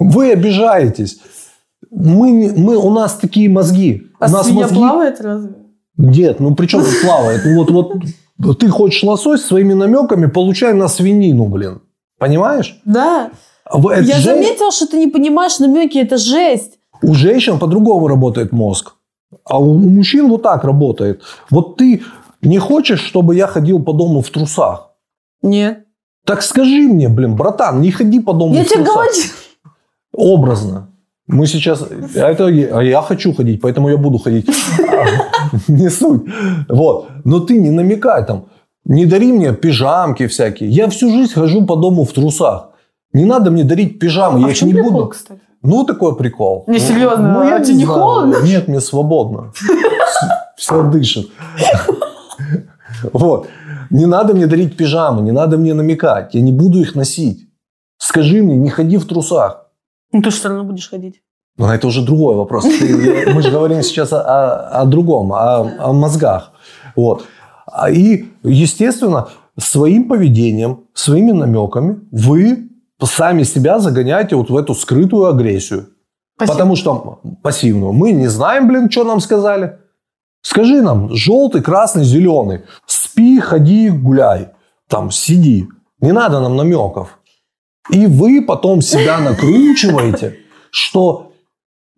вы 0.00 0.32
обижаетесь. 0.32 1.20
Мы, 1.90 2.52
мы, 2.56 2.76
у 2.76 2.90
нас 2.90 3.14
такие 3.14 3.48
мозги. 3.48 4.08
А 4.18 4.26
у 4.26 4.30
нас 4.30 4.46
свинья 4.46 4.62
мозги... 4.62 4.76
плавает 4.76 5.20
разве? 5.20 5.54
Нет, 5.96 6.40
ну 6.40 6.54
при 6.54 6.66
чем 6.66 6.82
тут 6.82 7.00
плавает? 7.02 7.42
Ну 7.44 7.64
вот, 7.64 7.70
вот 8.38 8.58
ты 8.58 8.68
хочешь 8.68 9.02
лосось 9.02 9.42
своими 9.44 9.74
намеками, 9.74 10.26
получай 10.26 10.72
на 10.72 10.88
свинину, 10.88 11.46
блин. 11.46 11.82
Понимаешь? 12.18 12.80
Да. 12.84 13.30
А 13.64 13.78
это 13.92 14.02
Я 14.02 14.16
же- 14.16 14.24
заметила, 14.24 14.72
что 14.72 14.86
ты 14.86 14.98
не 14.98 15.08
понимаешь 15.08 15.58
намеки, 15.58 15.98
это 15.98 16.16
жесть. 16.16 16.78
У 17.02 17.14
женщин 17.14 17.58
по-другому 17.58 18.08
работает 18.08 18.52
мозг. 18.52 18.94
А 19.44 19.58
у, 19.60 19.70
у 19.74 19.78
мужчин 19.78 20.28
вот 20.28 20.42
так 20.42 20.64
работает. 20.64 21.22
Вот 21.50 21.76
ты 21.76 22.02
не 22.42 22.58
хочешь, 22.58 23.00
чтобы 23.00 23.34
я 23.36 23.46
ходил 23.46 23.82
по 23.82 23.92
дому 23.92 24.22
в 24.22 24.30
трусах? 24.30 24.90
Нет. 25.42 25.84
Так 26.26 26.42
скажи 26.42 26.82
мне, 26.88 27.08
блин, 27.08 27.36
братан, 27.36 27.80
не 27.80 27.90
ходи 27.90 28.20
по 28.20 28.32
дому 28.32 28.54
Я 28.54 28.64
в 28.64 28.68
тебе 28.68 28.84
трусах. 28.84 28.94
говорю. 28.94 29.12
Образно. 30.20 30.86
Мы 31.26 31.46
сейчас... 31.46 31.82
а 32.16 32.30
Это 32.30 32.48
я 32.48 32.78
а 32.78 32.82
я 32.82 33.02
хочу 33.02 33.32
ходить, 33.32 33.60
поэтому 33.60 33.88
я 33.88 33.96
буду 33.96 34.18
ходить. 34.18 34.48
А, 34.48 35.04
Не 35.68 35.90
суть. 35.90 36.22
Вот. 36.68 37.08
Но 37.24 37.40
ты 37.40 37.58
не 37.58 37.70
намекай 37.70 38.24
там. 38.26 38.44
Не 38.84 39.06
дари 39.06 39.32
мне 39.32 39.52
пижамки 39.52 40.26
всякие. 40.26 40.70
Я 40.70 40.88
всю 40.88 41.10
жизнь 41.10 41.32
хожу 41.32 41.66
по 41.66 41.76
дому 41.76 42.04
в 42.04 42.12
трусах. 42.12 42.70
Не 43.12 43.24
надо 43.24 43.50
мне 43.50 43.64
дарить 43.64 43.98
пижамы, 43.98 44.38
А 44.38 44.40
я 44.40 44.46
в 44.48 44.50
их 44.50 44.62
не 44.62 44.72
прикол, 44.74 44.90
буду. 44.92 45.06
кстати? 45.08 45.40
Ну, 45.62 45.84
такой 45.84 46.16
прикол. 46.16 46.64
Не, 46.66 46.78
Ну, 46.78 46.78
серьезно, 46.78 47.32
ну, 47.32 47.44
я 47.44 47.56
а 47.56 47.64
тебе 47.64 47.76
не 47.76 47.84
холодно? 47.84 48.36
Нет, 48.44 48.68
мне 48.68 48.80
свободно. 48.80 49.52
Все 50.56 50.82
дышит. 50.90 51.30
Вот. 53.12 53.48
Не 53.90 54.06
надо 54.06 54.34
мне 54.34 54.46
дарить 54.46 54.76
пижамы, 54.76 55.22
не 55.22 55.32
надо 55.32 55.58
мне 55.58 55.74
намекать. 55.74 56.34
Я 56.34 56.40
не 56.40 56.52
буду 56.52 56.80
их 56.80 56.94
носить. 56.94 57.48
Скажи 57.98 58.42
мне, 58.42 58.56
не 58.56 58.70
ходи 58.70 58.96
в 58.96 59.06
трусах. 59.06 59.69
Ну, 60.12 60.22
ты 60.22 60.30
же 60.30 60.36
все 60.36 60.48
равно 60.48 60.64
будешь 60.64 60.88
ходить. 60.90 61.22
Но 61.56 61.72
это 61.72 61.86
уже 61.86 62.02
другой 62.04 62.36
вопрос. 62.36 62.64
Ты- 62.64 63.32
мы 63.34 63.42
же 63.42 63.50
говорим 63.50 63.82
сейчас 63.82 64.12
о, 64.12 64.20
о- 64.20 64.80
о 64.82 64.84
другом, 64.86 65.32
о, 65.32 65.60
о 65.78 65.92
мозгах. 65.92 66.52
Вот. 66.96 67.24
А 67.66 67.90
И, 67.90 68.26
естественно, 68.42 69.28
своим 69.58 70.08
поведением, 70.08 70.84
своими 70.94 71.32
намеками 71.32 72.00
вы 72.12 72.68
сами 73.02 73.44
себя 73.44 73.78
загоняете 73.78 74.36
вот 74.36 74.50
в 74.50 74.56
эту 74.56 74.74
скрытую 74.74 75.26
агрессию. 75.26 75.88
Спасибо. 76.36 76.52
Потому 76.54 76.76
что 76.76 77.20
пассивную. 77.42 77.92
Мы 77.92 78.12
не 78.12 78.28
знаем, 78.28 78.68
блин, 78.68 78.90
что 78.90 79.04
нам 79.04 79.20
сказали. 79.20 79.78
Скажи 80.42 80.80
нам, 80.80 81.14
желтый, 81.14 81.60
красный, 81.62 82.04
зеленый. 82.04 82.62
Спи, 82.86 83.38
ходи, 83.40 83.90
гуляй. 83.90 84.48
Там, 84.88 85.10
сиди. 85.10 85.68
Не 86.00 86.12
надо 86.12 86.40
нам 86.40 86.56
намеков. 86.56 87.18
И 87.92 88.06
вы 88.06 88.42
потом 88.42 88.82
себя 88.82 89.18
накручиваете, 89.18 90.38
что 90.70 91.32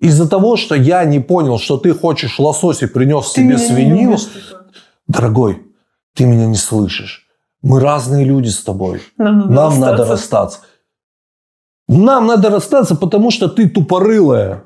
из-за 0.00 0.28
того, 0.28 0.56
что 0.56 0.74
я 0.74 1.04
не 1.04 1.20
понял, 1.20 1.58
что 1.58 1.76
ты 1.76 1.94
хочешь 1.94 2.38
лосось 2.38 2.82
и 2.82 2.86
принес 2.86 3.30
Ты 3.32 3.40
себе 3.42 3.54
не 3.54 3.58
свинину, 3.58 4.10
любишь, 4.12 4.28
дорогой, 5.06 5.62
ты 6.14 6.24
меня 6.24 6.46
не 6.46 6.56
слышишь. 6.56 7.26
Мы 7.62 7.78
разные 7.80 8.24
люди 8.24 8.48
с 8.48 8.62
тобой. 8.62 9.02
Нам 9.16 9.38
надо 9.38 9.52
Нам 9.52 9.80
надо 9.80 10.04
расстаться. 10.04 10.12
расстаться. 10.12 10.58
Нам 11.88 12.26
надо 12.26 12.50
расстаться, 12.50 12.94
потому 12.96 13.30
что 13.30 13.48
ты 13.48 13.68
тупорылая. 13.68 14.64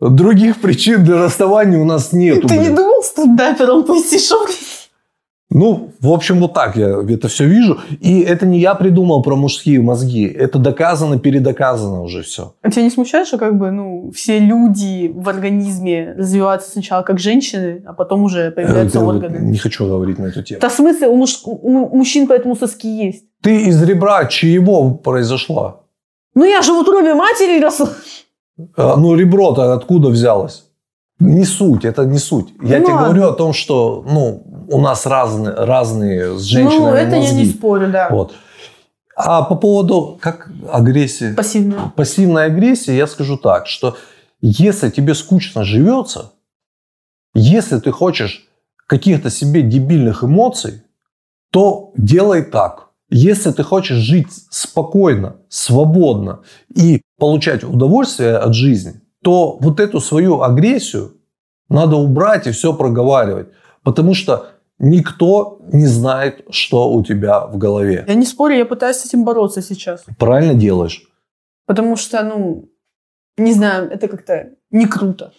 Других 0.00 0.60
причин 0.60 1.02
для 1.04 1.16
расставания 1.24 1.78
у 1.78 1.84
нас 1.84 2.12
нету. 2.12 2.46
Ты 2.46 2.54
не 2.58 2.64
блин. 2.66 2.76
думал 2.76 3.02
стендапером 3.02 3.82
пойти 3.84 4.18
шоурить? 4.18 4.67
Ну, 5.58 5.90
в 6.00 6.10
общем, 6.12 6.38
вот 6.40 6.54
так 6.54 6.76
я 6.76 7.02
это 7.08 7.26
все 7.26 7.44
вижу. 7.44 7.78
И 8.00 8.20
это 8.20 8.46
не 8.46 8.60
я 8.60 8.74
придумал 8.76 9.22
про 9.22 9.34
мужские 9.34 9.80
мозги. 9.80 10.24
Это 10.24 10.58
доказано, 10.58 11.18
передоказано 11.18 12.02
уже 12.02 12.22
все. 12.22 12.54
А 12.62 12.70
тебя 12.70 12.82
не 12.84 12.90
смущает, 12.90 13.26
что 13.26 13.38
как 13.38 13.58
бы, 13.58 13.70
ну, 13.72 14.12
все 14.14 14.38
люди 14.38 15.10
в 15.12 15.28
организме 15.28 16.14
развиваются 16.16 16.70
сначала 16.70 17.02
как 17.02 17.18
женщины, 17.18 17.82
а 17.86 17.92
потом 17.92 18.22
уже 18.22 18.50
появляются 18.52 19.00
органы? 19.00 19.38
Не 19.38 19.58
хочу 19.58 19.86
говорить 19.86 20.18
на 20.18 20.26
эту 20.26 20.42
тему. 20.44 20.60
Да 20.60 20.68
в 20.68 20.72
смысле, 20.72 21.08
у, 21.08 21.16
муж- 21.16 21.42
у 21.44 21.96
мужчин 21.96 22.28
поэтому 22.28 22.54
соски 22.54 22.86
есть. 23.06 23.24
Ты 23.42 23.62
из 23.68 23.82
ребра 23.82 24.26
чьего 24.26 24.90
произошла? 24.94 25.80
Ну, 26.34 26.44
я 26.44 26.62
же 26.62 26.72
в 26.72 26.78
утробе 26.78 27.14
матери 27.14 27.60
росла. 27.60 27.88
А, 28.76 28.96
Ну, 28.96 29.16
ребро-то 29.16 29.72
откуда 29.72 30.08
взялось? 30.08 30.64
Не 31.20 31.44
суть, 31.44 31.84
это 31.84 32.04
не 32.04 32.18
суть. 32.18 32.46
Я 32.62 32.78
Ну, 32.78 32.84
тебе 32.84 32.94
ладно. 32.94 33.08
говорю 33.08 33.28
о 33.28 33.32
том, 33.32 33.52
что 33.52 34.04
ну, 34.08 34.44
у 34.70 34.80
нас 34.80 35.06
разные, 35.06 35.54
разные 35.54 36.38
с 36.38 36.42
женщинами 36.42 36.78
Ну, 36.90 36.94
это 36.94 37.16
я 37.16 37.22
мозги. 37.22 37.36
не 37.38 37.46
спорю, 37.46 37.90
да. 37.90 38.08
Вот. 38.10 38.34
А 39.16 39.42
по 39.42 39.56
поводу 39.56 40.18
как 40.20 40.48
агрессии, 40.70 41.32
Пассивная. 41.34 41.92
пассивной 41.96 42.44
агрессии, 42.46 42.92
я 42.92 43.06
скажу 43.06 43.36
так, 43.36 43.66
что 43.66 43.96
если 44.40 44.90
тебе 44.90 45.14
скучно 45.14 45.64
живется, 45.64 46.32
если 47.34 47.78
ты 47.80 47.90
хочешь 47.90 48.48
каких-то 48.86 49.30
себе 49.30 49.62
дебильных 49.62 50.22
эмоций, 50.22 50.82
то 51.50 51.92
делай 51.96 52.42
так. 52.42 52.88
Если 53.10 53.50
ты 53.52 53.62
хочешь 53.62 53.96
жить 53.96 54.28
спокойно, 54.50 55.36
свободно 55.48 56.40
и 56.74 57.00
получать 57.18 57.64
удовольствие 57.64 58.36
от 58.36 58.54
жизни, 58.54 59.00
то 59.24 59.56
вот 59.60 59.80
эту 59.80 60.00
свою 60.00 60.42
агрессию 60.42 61.14
надо 61.68 61.96
убрать 61.96 62.46
и 62.46 62.50
все 62.52 62.72
проговаривать. 62.74 63.48
Потому 63.82 64.14
что 64.14 64.50
никто 64.78 65.58
не 65.72 65.86
знает, 65.86 66.44
что 66.50 66.90
у 66.92 67.02
тебя 67.02 67.46
в 67.46 67.58
голове. 67.58 68.04
Я 68.06 68.14
не 68.14 68.26
спорю, 68.26 68.56
я 68.56 68.64
пытаюсь 68.64 68.96
с 68.96 69.06
этим 69.06 69.24
бороться 69.24 69.62
сейчас. 69.62 70.04
Правильно 70.18 70.54
делаешь. 70.54 71.02
Потому 71.66 71.96
что, 71.96 72.22
ну, 72.22 72.68
не 73.36 73.52
знаю, 73.52 73.90
это 73.90 74.08
как-то 74.08 74.50
не 74.70 74.86
круто. 74.86 75.32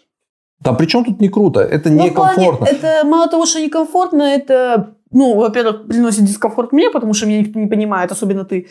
Да 0.60 0.74
при 0.74 0.86
чем 0.88 1.06
тут 1.06 1.22
не 1.22 1.30
круто? 1.30 1.62
Это 1.62 1.90
Ну, 1.90 1.98
плане, 1.98 2.10
некомфортно. 2.12 2.66
это 2.66 3.06
мало 3.06 3.30
того, 3.30 3.46
что 3.46 3.62
некомфортно, 3.62 4.24
это, 4.24 4.96
ну, 5.12 5.36
во-первых, 5.36 5.88
приносит 5.88 6.26
дискомфорт 6.26 6.74
мне, 6.74 6.90
потому 6.92 7.14
что 7.14 7.26
меня 7.28 7.40
никто 7.40 7.60
не 7.60 7.68
понимает, 7.68 8.12
особенно 8.12 8.44
ты. 8.46 8.68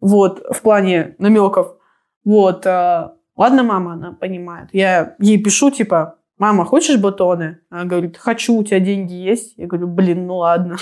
Вот, 0.00 0.42
в 0.50 0.60
плане 0.62 1.14
намеков. 1.18 1.76
Вот, 2.24 2.66
а, 2.66 3.14
ладно, 3.36 3.62
мама, 3.62 3.94
она 3.94 4.12
понимает. 4.12 4.68
Я 4.72 5.16
ей 5.18 5.42
пишу, 5.42 5.70
типа, 5.70 6.16
мама, 6.40 6.64
хочешь 6.64 6.98
батоны? 6.98 7.58
Она 7.68 7.84
говорит, 7.84 8.16
хочу, 8.16 8.54
у 8.56 8.64
тебя 8.64 8.80
деньги 8.80 9.12
есть? 9.12 9.52
Я 9.58 9.66
говорю, 9.66 9.86
блин, 9.88 10.26
ну 10.26 10.38
ладно. 10.38 10.76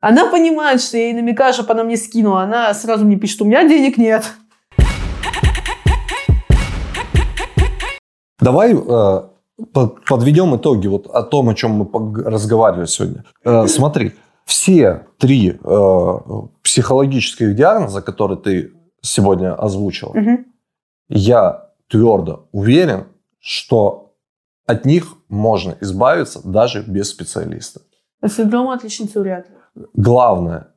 Она 0.00 0.26
понимает, 0.30 0.80
что 0.82 0.98
я 0.98 1.04
ей 1.04 1.14
намекаю, 1.14 1.54
чтобы 1.54 1.72
она 1.72 1.82
мне 1.84 1.96
скинула. 1.96 2.42
Она 2.42 2.74
сразу 2.74 3.04
мне 3.06 3.16
пишет, 3.16 3.40
у 3.40 3.44
меня 3.46 3.66
денег 3.66 3.96
нет. 3.98 4.30
Давай 8.40 8.74
э, 8.74 9.22
под- 9.72 10.04
подведем 10.04 10.54
итоги 10.56 10.88
вот 10.88 11.06
о 11.06 11.22
том, 11.22 11.48
о 11.48 11.54
чем 11.54 11.70
мы 11.72 12.24
разговаривали 12.24 12.86
сегодня. 12.86 13.24
Э, 13.44 13.66
смотри, 13.68 14.12
все 14.44 15.06
три 15.18 15.58
э, 15.62 16.18
психологических 16.62 17.54
диагноза, 17.54 18.02
которые 18.02 18.38
ты 18.38 18.72
сегодня 19.00 19.54
озвучил, 19.54 20.10
Мгм. 20.14 20.46
я 21.08 21.68
твердо 21.88 22.48
уверен, 22.50 23.04
что 23.42 24.14
от 24.66 24.86
них 24.86 25.14
можно 25.28 25.76
избавиться 25.80 26.40
даже 26.48 26.82
без 26.82 27.10
специалиста. 27.10 27.80
А 28.20 28.28
Синдром 28.28 28.70
отличницы 28.70 29.20
вряд 29.20 29.50
ли. 29.50 29.56
Главное, 29.94 30.68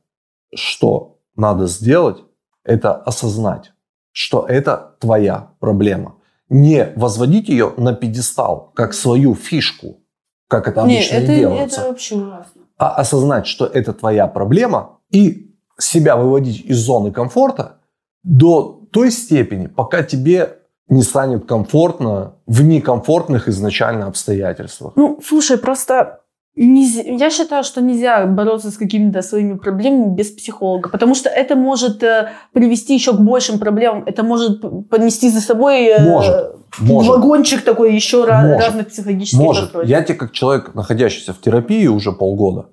что 0.52 1.20
надо 1.36 1.66
сделать, 1.66 2.18
это 2.64 2.94
осознать, 2.94 3.72
что 4.10 4.44
это 4.46 4.96
твоя 4.98 5.52
проблема. 5.60 6.16
Не 6.48 6.92
возводить 6.96 7.48
ее 7.48 7.72
на 7.76 7.94
пьедестал, 7.94 8.72
как 8.74 8.94
свою 8.94 9.34
фишку, 9.34 10.00
как 10.48 10.66
это 10.66 10.82
обычно 10.82 11.16
это, 11.16 11.32
и 11.32 11.36
делается, 11.36 11.80
это 11.80 11.88
вообще 11.88 12.16
ужасно. 12.16 12.62
а 12.78 12.94
осознать, 12.96 13.46
что 13.46 13.66
это 13.66 13.92
твоя 13.92 14.26
проблема 14.26 14.98
и 15.10 15.54
себя 15.78 16.16
выводить 16.16 16.64
из 16.64 16.78
зоны 16.78 17.12
комфорта 17.12 17.80
до 18.22 18.82
той 18.92 19.10
степени, 19.12 19.66
пока 19.68 20.02
тебе 20.02 20.58
не 20.88 21.02
станет 21.02 21.46
комфортно 21.46 22.34
в 22.46 22.62
некомфортных 22.62 23.48
изначально 23.48 24.06
обстоятельствах. 24.06 24.92
Ну, 24.96 25.20
слушай, 25.26 25.58
просто 25.58 26.20
нельзя- 26.56 27.02
я 27.02 27.30
считаю, 27.30 27.64
что 27.64 27.80
нельзя 27.80 28.24
бороться 28.26 28.70
с 28.70 28.76
какими-то 28.78 29.22
своими 29.22 29.56
проблемами 29.58 30.14
без 30.14 30.30
психолога, 30.30 30.88
потому 30.88 31.14
что 31.14 31.28
это 31.28 31.56
может 31.56 32.02
э, 32.02 32.30
привести 32.52 32.94
еще 32.94 33.12
к 33.12 33.20
большим 33.20 33.58
проблемам. 33.58 34.04
Это 34.06 34.22
может 34.22 34.60
понести 34.88 35.28
за 35.30 35.40
собой 35.40 35.86
э, 35.86 36.00
Может, 36.02 36.54
Может. 36.78 37.10
вагончик 37.12 37.62
такой 37.64 37.94
еще 37.94 38.18
Может. 38.26 38.60
разных 38.60 38.86
психологических 38.88 39.38
Может. 39.40 39.62
расстройств. 39.64 39.90
Я 39.90 40.02
тебе, 40.02 40.14
как 40.14 40.32
человек, 40.32 40.74
находящийся 40.74 41.32
в 41.32 41.40
терапии 41.40 41.88
уже 41.88 42.12
полгода, 42.12 42.66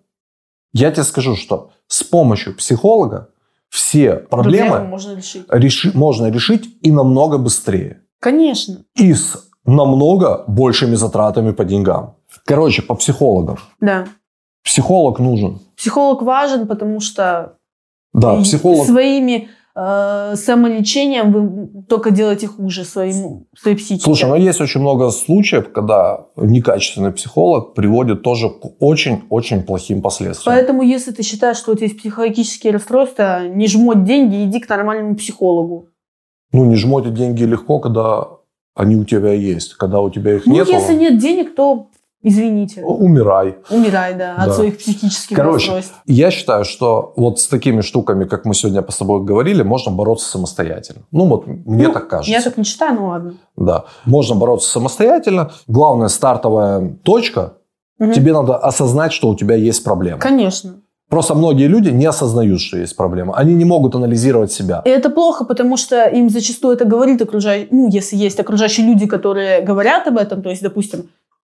я 0.72 0.91
тебе 0.91 1.03
скажу, 1.03 1.36
что 1.36 1.72
с 1.88 2.03
помощью 2.03 2.55
психолога 2.55 3.30
все 3.70 4.16
проблемы, 4.16 4.70
Проблему 4.70 4.89
можно 4.91 5.16
решить. 5.16 5.45
реши- 5.49 5.91
можно 5.97 6.30
решить 6.32 6.78
и 6.84 6.91
намного 6.91 7.38
быстрее. 7.39 8.01
Конечно. 8.24 8.86
И 8.95 9.13
с 9.13 9.49
намного 9.65 10.45
большими 10.47 10.95
затратами 10.95 11.51
по 11.51 11.65
деньгам. 11.65 12.15
Короче, 12.45 12.82
по 12.82 12.95
психологам. 12.95 13.57
Да. 13.82 14.05
Психолог 14.63 15.19
нужен. 15.19 15.59
Психолог 15.76 16.21
важен, 16.21 16.67
потому 16.67 17.01
что 17.01 17.57
Да, 18.13 18.38
психолог. 18.38 18.86
своими 18.86 19.49
э, 19.76 20.36
самолечением 20.38 21.34
вы 21.34 21.84
только 21.89 22.11
делаете 22.11 22.47
хуже 22.47 22.86
своим, 22.86 23.45
своей 23.57 23.76
психике. 23.76 24.03
Слушай, 24.03 24.30
ну 24.30 24.36
есть 24.36 24.61
очень 24.61 24.80
много 24.80 25.09
случаев, 25.09 25.74
когда 25.74 26.26
некачественный 26.38 27.11
психолог 27.11 27.74
приводит 27.74 28.21
тоже 28.21 28.49
к 28.49 28.82
очень-очень 28.82 29.63
плохим 29.63 30.01
последствиям. 30.01 30.55
Поэтому, 30.55 30.82
если 30.82 31.11
ты 31.11 31.24
считаешь, 31.24 31.57
что 31.57 31.74
у 31.74 31.76
тебя 31.76 31.88
есть 31.88 31.99
психологические 31.99 32.71
расстройства, 32.71 33.45
не 33.49 33.67
жмоть 33.67 34.05
деньги, 34.05 34.45
иди 34.45 34.61
к 34.61 34.69
нормальному 34.69 35.17
психологу. 35.17 35.89
Ну, 36.53 36.65
не 36.65 36.75
жмоть 36.75 37.13
деньги 37.13 37.43
легко, 37.43 37.79
когда 37.79 38.27
они 38.75 38.95
у 38.95 39.03
тебя 39.03 39.33
есть. 39.33 39.73
Когда 39.75 39.99
у 39.99 40.09
тебя 40.09 40.35
их 40.35 40.45
Ну, 40.45 40.53
нет, 40.53 40.67
если 40.67 40.93
нет 40.93 41.17
денег, 41.19 41.55
то 41.55 41.87
извините, 42.21 42.83
умирай. 42.83 43.57
умирай, 43.69 44.13
да, 44.15 44.35
от 44.37 44.47
Да. 44.47 44.53
своих 44.53 44.77
психических 44.77 45.35
Короче, 45.35 45.55
расстройств. 45.71 45.95
Я 46.05 46.31
считаю, 46.31 46.63
что 46.63 47.13
вот 47.17 47.39
с 47.39 47.47
такими 47.47 47.81
штуками, 47.81 48.23
как 48.25 48.45
мы 48.45 48.53
сегодня 48.53 48.83
с 48.87 48.97
тобой 48.97 49.23
говорили, 49.23 49.61
можно 49.63 49.91
бороться 49.91 50.29
самостоятельно. 50.29 51.01
Ну, 51.11 51.25
вот 51.27 51.47
мне 51.47 51.87
Ну, 51.87 51.93
так 51.93 52.07
кажется. 52.07 52.31
Я 52.31 52.41
так 52.41 52.57
не 52.57 52.63
считаю, 52.63 52.95
ну 52.95 53.07
ладно. 53.07 53.33
Да. 53.57 53.85
Можно 54.05 54.35
бороться 54.35 54.69
самостоятельно. 54.69 55.51
Главная 55.67 56.07
стартовая 56.07 56.97
точка. 57.03 57.53
Мгм. 57.99 58.13
Тебе 58.13 58.33
надо 58.33 58.57
осознать, 58.57 59.11
что 59.13 59.29
у 59.29 59.35
тебя 59.35 59.55
есть 59.55 59.83
проблема. 59.83 60.19
Конечно. 60.19 60.75
Просто 61.14 61.36
многие 61.36 61.68
люди 61.68 61.89
не 61.89 62.07
осознают, 62.07 62.59
что 62.59 62.78
есть 62.78 62.97
проблема. 62.97 63.36
Они 63.38 63.53
не 63.53 63.66
могут 63.66 63.95
анализировать 63.95 64.51
себя. 64.51 64.82
И 64.84 64.89
это 64.89 65.11
плохо, 65.11 65.45
потому 65.45 65.78
что 65.78 66.07
им 66.07 66.30
зачастую 66.30 66.74
это 66.74 66.86
говорит 66.86 67.22
окружающие, 67.22 67.68
ну, 67.70 67.88
если 67.88 68.16
есть 68.16 68.39
окружающие 68.39 68.88
люди, 68.88 69.05
которые 69.05 69.61
говорят 69.61 70.07
об 70.07 70.18
этом, 70.18 70.41
то 70.41 70.49
есть, 70.49 70.64
допустим, 70.64 71.09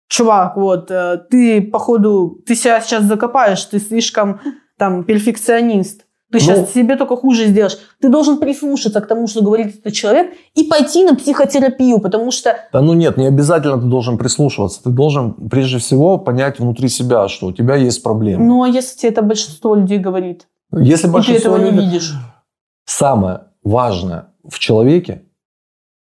чувак, 0.09 0.57
вот, 0.57 0.91
э, 0.91 1.18
ты, 1.30 1.61
походу, 1.61 2.41
ты 2.45 2.55
себя 2.55 2.82
сейчас 2.82 3.05
закопаешь, 3.05 3.64
ты 3.64 3.80
слишком, 3.80 4.41
там, 4.78 5.05
перфекционист, 5.05 6.07
ты 6.34 6.39
Ну- 6.39 6.45
сейчас 6.45 6.73
себе 6.73 6.95
только 6.95 7.15
хуже 7.15 7.45
сделаешь. 7.45 7.77
Ты 8.01 8.09
должен 8.09 8.39
прислушаться 8.39 8.99
к 9.01 9.07
тому, 9.07 9.27
что 9.27 9.43
говорит 9.43 9.79
этот 9.79 9.93
человек, 9.93 10.34
и 10.55 10.63
пойти 10.63 11.05
на 11.05 11.15
психотерапию, 11.15 11.99
потому 11.99 12.31
что 12.31 12.57
Да 12.73 12.81
ну 12.81 12.93
нет, 12.93 13.17
не 13.17 13.27
обязательно 13.27 13.79
ты 13.79 13.86
должен 13.86 14.17
прислушиваться. 14.17 14.84
Ты 14.84 14.89
должен 14.89 15.34
прежде 15.34 15.77
всего 15.77 16.17
понять 16.17 16.59
внутри 16.59 16.89
себя, 16.89 17.27
что 17.27 17.47
у 17.47 17.51
тебя 17.51 17.75
есть 17.75 18.01
проблема. 18.01 18.43
Ну, 18.43 18.63
а 18.63 18.67
если 18.67 18.97
тебе 18.97 19.11
это 19.11 19.21
большинство 19.21 19.75
людей 19.75 19.99
говорит, 19.99 20.47
Если 20.71 21.05
и 21.05 21.07
ты 21.07 21.13
большинство 21.13 21.55
этого 21.55 21.65
не 21.65 21.71
людей... 21.71 21.86
видишь. 21.86 22.13
Самое 22.86 23.41
важное 23.63 24.25
в 24.49 24.57
человеке, 24.57 25.21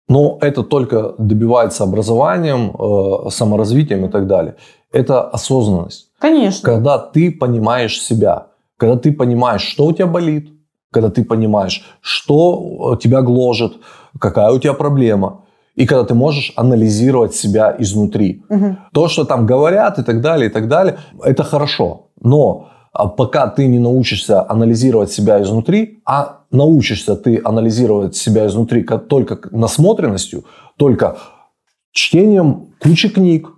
но 0.08 0.38
это 0.40 0.64
только 0.64 1.14
добивается 1.18 1.84
образованием, 1.84 2.74
э, 2.76 3.30
саморазвитием 3.30 4.06
и 4.06 4.08
так 4.08 4.26
далее, 4.26 4.56
это 4.92 5.22
осознанность. 5.22 6.10
Конечно. 6.18 6.64
Когда 6.64 6.98
ты 6.98 7.30
понимаешь 7.30 8.02
себя, 8.02 8.48
когда 8.76 8.96
ты 8.96 9.12
понимаешь, 9.12 9.62
что 9.62 9.86
у 9.86 9.92
тебя 9.92 10.06
болит, 10.06 10.50
когда 10.90 11.10
ты 11.10 11.24
понимаешь, 11.24 11.84
что 12.00 12.94
э, 12.94 13.02
тебя 13.02 13.22
гложет, 13.22 13.74
какая 14.18 14.50
у 14.50 14.58
тебя 14.58 14.72
проблема, 14.72 15.42
и 15.74 15.86
когда 15.86 16.04
ты 16.04 16.14
можешь 16.14 16.52
анализировать 16.56 17.34
себя 17.34 17.76
изнутри. 17.78 18.42
Мгм. 18.48 18.78
То, 18.92 19.08
что 19.08 19.24
там 19.24 19.46
говорят 19.46 19.98
и 19.98 20.02
так 20.02 20.20
далее, 20.20 20.48
и 20.48 20.52
так 20.52 20.68
далее, 20.68 20.98
это 21.22 21.44
хорошо. 21.44 22.06
Но 22.20 22.68
а, 22.92 23.08
пока 23.08 23.46
ты 23.48 23.66
не 23.66 23.78
научишься 23.78 24.50
анализировать 24.50 25.12
себя 25.12 25.42
изнутри, 25.42 26.00
а 26.06 26.40
научишься 26.50 27.14
ты 27.14 27.40
анализировать 27.44 28.16
себя 28.16 28.46
изнутри 28.46 28.86
только 29.08 29.38
насмотренностью, 29.50 30.44
только 30.78 31.18
чтением 31.92 32.68
кучи 32.80 33.10
книг, 33.10 33.50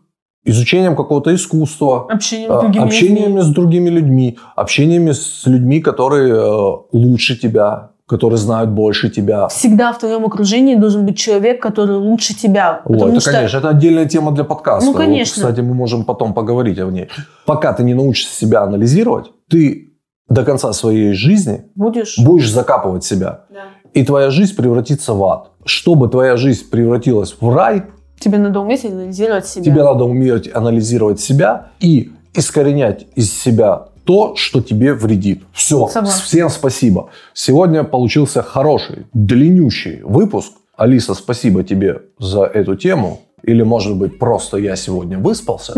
изучением 0.44 0.96
какого-то 0.96 1.34
искусства, 1.34 2.06
Общение 2.10 2.48
с 2.48 2.50
а, 2.50 2.60
другими 2.60 2.84
общениями 2.84 3.26
людьми. 3.26 3.40
с 3.42 3.46
другими 3.48 3.88
людьми, 3.90 4.38
общениями 4.56 5.12
с 5.12 5.42
людьми, 5.46 5.80
которые 5.80 6.34
э, 6.34 6.72
лучше 6.92 7.36
тебя, 7.36 7.90
которые 8.06 8.38
знают 8.38 8.70
больше 8.70 9.10
тебя. 9.10 9.48
Всегда 9.48 9.92
в 9.92 9.98
твоем 9.98 10.24
окружении 10.24 10.74
должен 10.74 11.04
быть 11.04 11.18
человек, 11.18 11.60
который 11.60 11.96
лучше 11.96 12.34
тебя. 12.34 12.80
Вот, 12.86 13.10
это, 13.10 13.20
что 13.20 13.32
конечно, 13.32 13.58
это 13.58 13.68
отдельная 13.68 14.06
тема 14.06 14.32
для 14.32 14.44
подкаста. 14.44 14.86
Ну, 14.86 14.92
Вот, 14.92 14.98
конечно. 14.98 15.34
кстати, 15.34 15.60
мы 15.60 15.74
можем 15.74 16.04
потом 16.04 16.32
поговорить 16.32 16.78
о 16.78 16.86
ней. 16.86 17.08
Пока 17.44 17.74
ты 17.74 17.82
не 17.82 17.94
научишься 17.94 18.34
себя 18.34 18.62
анализировать, 18.62 19.26
ты 19.50 19.92
до 20.28 20.44
конца 20.44 20.72
своей 20.72 21.12
жизни 21.12 21.64
будешь... 21.74 22.18
будешь 22.18 22.50
закапывать 22.50 23.04
себя. 23.04 23.44
Да. 23.50 23.64
И 23.92 24.04
твоя 24.04 24.30
жизнь 24.30 24.56
превратится 24.56 25.12
в 25.12 25.22
ад. 25.24 25.50
Чтобы 25.64 26.08
твоя 26.08 26.36
жизнь 26.36 26.68
превратилась 26.70 27.34
в 27.38 27.54
рай, 27.54 27.84
Тебе 28.20 28.38
надо 28.38 28.60
уметь 28.60 28.84
анализировать 28.84 29.46
себя. 29.46 29.64
тебе 29.64 29.82
надо 29.82 30.04
уметь 30.04 30.54
анализировать 30.54 31.20
себя 31.20 31.68
и 31.80 32.12
искоренять 32.34 33.06
из 33.14 33.32
себя 33.32 33.88
то, 34.04 34.36
что 34.36 34.62
тебе 34.62 34.94
вредит. 34.94 35.42
Все. 35.52 35.86
Согласна. 35.88 36.22
Всем 36.24 36.48
спасибо. 36.48 37.10
Сегодня 37.34 37.84
получился 37.84 38.42
хороший, 38.42 39.06
длиннющий 39.12 40.00
выпуск. 40.02 40.52
Алиса, 40.76 41.14
спасибо 41.14 41.62
тебе 41.62 42.02
за 42.18 42.44
эту 42.44 42.74
тему. 42.76 43.20
Или, 43.42 43.62
может 43.62 43.96
быть, 43.96 44.18
просто 44.18 44.56
я 44.56 44.76
сегодня 44.76 45.18
выспался. 45.18 45.74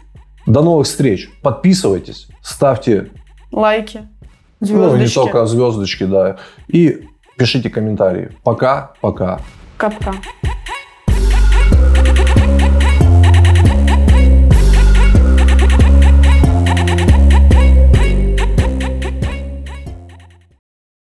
До 0.46 0.62
новых 0.62 0.86
встреч. 0.86 1.30
Подписывайтесь, 1.42 2.28
ставьте 2.42 3.10
Лайки, 3.52 4.08
ну, 4.60 4.66
звездочки. 4.66 5.02
не 5.02 5.08
только 5.08 5.46
звездочки, 5.46 6.04
да. 6.04 6.38
И 6.68 7.06
пишите 7.36 7.70
комментарии. 7.70 8.30
Пока, 8.42 8.92
пока. 9.00 9.40
Капка. 9.76 10.14